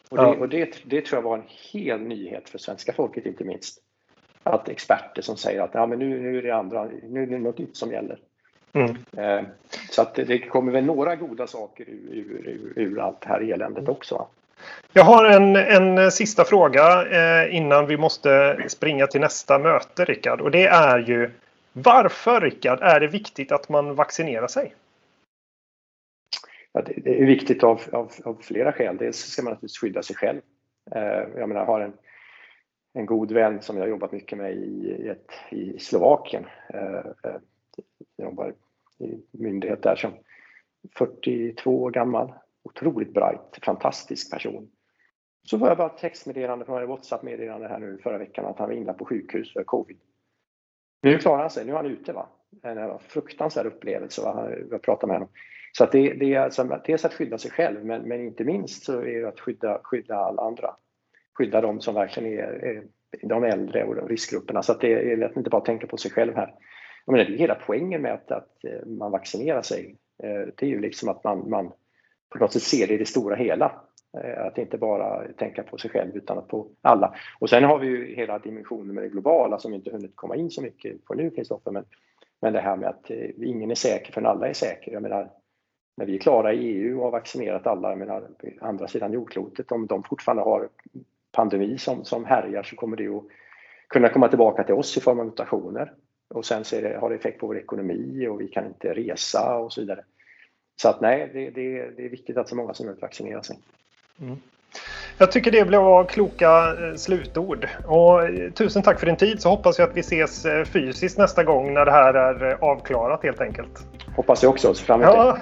Och, 0.09 0.17
det, 0.17 0.23
ja. 0.23 0.37
och 0.37 0.49
det, 0.49 0.79
det, 0.85 1.01
tror 1.01 1.19
jag 1.19 1.29
var 1.29 1.37
en 1.37 1.45
hel 1.73 2.01
nyhet 2.01 2.49
för 2.49 2.59
svenska 2.59 2.93
folket 2.93 3.27
inte 3.27 3.45
minst. 3.45 3.79
Att 4.43 4.69
experter 4.69 5.23
som 5.23 5.37
säger 5.37 5.61
att 5.61 5.71
ja, 5.75 5.87
men 5.87 5.99
nu, 5.99 6.21
nu 6.21 6.39
är 6.39 6.43
det 6.43 6.51
andra, 6.51 6.89
nu 7.03 7.23
är 7.23 7.27
det 7.27 7.39
något 7.39 7.59
nytt 7.59 7.77
som 7.77 7.91
gäller. 7.93 8.19
Mm. 8.73 8.97
Eh, 9.17 9.47
så 9.91 10.03
att 10.03 10.15
det 10.15 10.39
kommer 10.39 10.73
väl 10.73 10.85
några 10.85 11.17
goda 11.17 11.47
saker 11.47 11.85
ur, 11.89 12.09
ur, 12.13 12.49
ur, 12.49 12.73
ur 12.77 13.01
allt 13.01 13.21
det 13.21 13.29
här 13.29 13.53
eländet 13.53 13.89
också. 13.89 14.27
Jag 14.93 15.05
har 15.05 15.25
en, 15.25 15.57
en 15.57 16.11
sista 16.11 16.45
fråga 16.45 17.07
eh, 17.07 17.57
innan 17.57 17.87
vi 17.87 17.97
måste 17.97 18.57
springa 18.69 19.07
till 19.07 19.21
nästa 19.21 19.59
möte, 19.59 20.05
Rickard. 20.05 20.41
Och 20.41 20.51
det 20.51 20.67
är 20.67 20.99
ju 20.99 21.31
varför, 21.73 22.41
Rickard, 22.41 22.79
är 22.83 23.01
det 23.01 23.07
viktigt 23.07 23.53
att 23.53 23.69
man 23.69 23.95
vaccinerar 23.95 24.47
sig? 24.47 24.75
Ja, 26.73 26.83
det, 26.83 27.21
är 27.21 27.27
viktigt 27.27 27.65
av, 27.65 27.81
av, 27.93 28.13
av, 28.25 28.39
flera 28.43 28.73
skäl. 28.73 28.97
Dels 28.97 29.17
ska 29.17 29.43
man 29.43 29.51
naturligtvis 29.51 29.79
skydda 29.79 30.03
sig 30.03 30.17
själv. 30.17 30.41
Eh, 30.95 31.03
jag 31.37 31.49
menar, 31.49 31.61
jag 31.61 31.67
har 31.67 31.81
en, 31.81 31.93
en 32.93 33.07
god 33.07 33.33
vän 33.33 33.63
som 33.63 33.77
jag 33.77 33.85
har 33.85 33.89
jobbat 33.89 34.13
mycket 34.13 34.39
med 34.39 34.57
i, 34.57 35.09
ett, 35.09 35.31
i 35.51 35.79
Slovakien. 35.79 36.47
Eh, 36.75 36.97
eh, 37.25 37.41
jag 38.17 38.25
jobbar 38.25 38.55
i 38.99 39.23
myndighet 39.31 39.83
där 39.83 39.97
som 39.97 40.13
42 40.99 41.83
år 41.83 41.91
gammal 41.91 42.33
otroligt 42.63 43.15
bright, 43.15 43.59
fantastisk 43.63 44.31
person. 44.31 44.71
Så 45.45 45.59
får 45.59 45.69
jag 45.69 45.77
bara 45.77 45.91
ett 45.91 45.99
textmeddelande 45.99 46.65
från 46.65 46.87
WhatsApp-meddelande 46.87 47.69
här 47.69 47.79
nu 47.79 47.99
förra 48.03 48.19
veckan 48.19 48.45
att 48.45 48.59
han 48.59 48.69
var 48.69 48.77
inlagd 48.77 48.99
på 48.99 49.05
sjukhus 49.05 49.53
för 49.53 49.65
covid. 49.65 50.01
Nu 51.03 51.19
klarar 51.19 51.41
han 51.41 51.51
sig, 51.51 51.67
nu 51.67 51.73
är 51.73 51.77
han 51.77 51.87
ute. 51.87 52.13
Va? 52.13 52.29
En 52.63 52.99
fruktansvärd 52.99 53.67
upplevelse, 53.67 54.23
va? 54.23 54.51
jag 54.71 54.83
pratade 54.83 55.07
med 55.07 55.17
honom. 55.17 55.29
Så 55.79 55.85
att 55.85 55.93
det, 55.93 56.13
det 56.13 56.35
är 56.35 56.41
alltså, 56.41 56.81
dels 56.85 57.05
att 57.05 57.15
skydda 57.15 57.39
sig 57.39 57.51
själv, 57.51 57.85
men, 57.85 58.03
men 58.03 58.21
inte 58.21 58.45
minst 58.45 58.85
så 58.85 59.01
är 59.01 59.21
det 59.21 59.29
att 59.29 59.41
skydda, 59.41 59.81
skydda 59.83 60.17
alla 60.17 60.43
andra. 60.43 60.75
Skydda 61.39 61.61
de 61.61 61.81
som 61.81 61.95
verkligen 61.95 62.33
är, 62.33 62.43
är 62.43 62.83
de 63.23 63.45
äldre 63.45 63.85
och 63.85 64.09
riskgrupperna. 64.09 64.63
Så 64.63 64.73
att 64.73 64.81
det 64.81 65.13
är 65.13 65.17
lätt 65.17 65.31
att 65.31 65.37
inte 65.37 65.51
bara 65.51 65.65
tänka 65.65 65.87
på 65.87 65.97
sig 65.97 66.11
själv 66.11 66.35
här. 66.37 66.55
Jag 67.07 67.13
menar, 67.13 67.25
det 67.25 67.35
är 67.35 67.39
hela 67.39 67.55
poängen 67.55 68.03
med 68.03 68.13
att, 68.13 68.31
att 68.31 68.65
eh, 68.65 68.87
man 68.87 69.11
vaccinerar 69.11 69.63
sig. 69.63 69.97
Eh, 70.23 70.49
det 70.57 70.67
är 70.67 70.71
ju 70.71 70.81
liksom 70.81 71.09
att 71.09 71.25
man, 71.25 71.51
man 71.51 71.73
på 72.29 72.39
något 72.39 72.53
sätt 72.53 72.63
ser 72.63 72.87
det 72.87 72.95
i 72.95 72.99
det 72.99 73.07
stora 73.07 73.37
hela. 73.37 73.81
Eh, 74.19 74.47
att 74.47 74.59
inte 74.59 74.79
bara 74.79 75.33
tänka 75.33 75.63
på 75.63 75.79
sig 75.79 75.91
själv 75.91 76.17
utan 76.17 76.47
på 76.47 76.69
alla. 76.83 77.15
Och 77.39 77.51
sen 77.51 77.65
har 77.65 77.79
vi 77.79 77.87
ju 77.87 78.15
hela 78.15 78.39
dimensionen 78.39 78.95
med 78.95 79.05
det 79.05 79.09
globala 79.09 79.59
som 79.59 79.71
vi 79.71 79.77
inte 79.77 79.91
hunnit 79.91 80.17
komma 80.17 80.37
in 80.37 80.51
så 80.51 80.63
mycket 80.63 81.05
på 81.05 81.15
nu 81.15 81.31
Kristoffer. 81.31 81.71
Men, 81.71 81.85
men 82.41 82.53
det 82.53 82.61
här 82.61 82.77
med 82.77 82.89
att 82.89 83.11
ingen 83.37 83.71
är 83.71 83.75
säker 83.75 84.13
förrän 84.13 84.27
alla 84.27 84.49
är 84.49 84.53
säkra. 84.53 84.93
Jag 84.93 85.03
menar, 85.03 85.31
när 85.95 86.07
vi 86.07 86.15
är 86.15 86.19
klara 86.19 86.53
i 86.53 86.59
EU 86.59 86.99
och 86.99 87.05
har 87.05 87.11
vaccinerat 87.11 87.67
alla, 87.67 87.89
jag 87.89 87.99
menar, 87.99 88.29
andra 88.61 88.89
sidan 88.89 89.13
jordklotet, 89.13 89.73
om 89.73 89.87
de 89.87 90.03
fortfarande 90.03 90.43
har 90.43 90.69
pandemi 91.33 91.79
som, 91.79 92.05
som 92.05 92.25
härjar 92.25 92.63
så 92.63 92.77
kommer 92.77 92.97
det 92.97 93.09
att 93.09 93.25
kunna 93.89 94.09
komma 94.09 94.29
tillbaka 94.29 94.65
till 94.65 94.75
oss 94.75 94.97
i 94.97 95.01
form 95.01 95.21
av 95.21 95.27
mutationer. 95.27 95.93
Och 96.29 96.45
sen 96.45 96.65
det, 96.71 96.99
har 97.01 97.11
det 97.11 97.17
effekt 97.17 97.41
på 97.41 97.47
vår 97.47 97.59
ekonomi 97.59 98.27
och 98.27 98.41
vi 98.41 98.49
kan 98.49 98.67
inte 98.67 98.95
resa 98.95 99.57
och 99.57 99.73
så 99.73 99.81
vidare. 99.81 100.05
Så 100.77 100.89
att 100.89 101.01
nej, 101.01 101.31
det, 101.33 101.51
det, 101.51 101.91
det 101.97 102.05
är 102.05 102.09
viktigt 102.09 102.37
att 102.37 102.49
så 102.49 102.57
många 102.57 102.75
som 102.75 102.87
möjligt 102.87 103.03
vaccinerar 103.03 103.43
sig. 103.43 103.59
Mm. 104.21 104.37
Jag 105.19 105.33
tycker 105.33 105.51
det 105.51 105.65
blev 105.65 106.07
kloka 106.07 106.77
eh, 106.81 106.97
slutord. 106.97 107.69
Och 107.87 108.25
eh, 108.25 108.51
tusen 108.51 108.83
tack 108.83 109.01
för 109.01 109.07
din 109.07 109.17
tid 109.17 109.43
så 109.43 109.49
hoppas 109.49 109.79
jag 109.79 109.89
att 109.89 109.97
vi 109.97 110.01
ses 110.01 110.45
eh, 110.45 110.65
fysiskt 110.65 111.19
nästa 111.19 111.45
gång 111.45 111.75
när 111.75 111.85
det 111.85 111.91
här 111.91 112.15
är 112.15 112.65
avklarat 112.65 113.23
helt 113.23 113.41
enkelt. 113.41 113.87
Hoppas 114.17 114.43
jag 114.43 114.51
också. 114.51 114.75
Så 114.75 114.85
fram 114.85 115.03
emot 115.03 115.15
ja. 115.15 115.39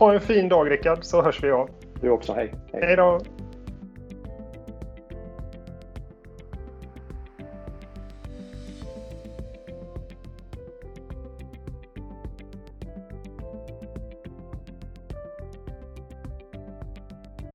Ha 0.00 0.14
en 0.14 0.20
fin 0.20 0.48
dag 0.48 0.70
Rickard 0.70 0.98
så 1.04 1.22
hörs 1.22 1.42
vi 1.44 1.50
av. 1.50 1.70
Du 2.00 2.10
också. 2.10 2.32
Hej. 2.32 2.54
Hej, 2.72 2.82
hej 2.84 2.96
då. 2.96 3.20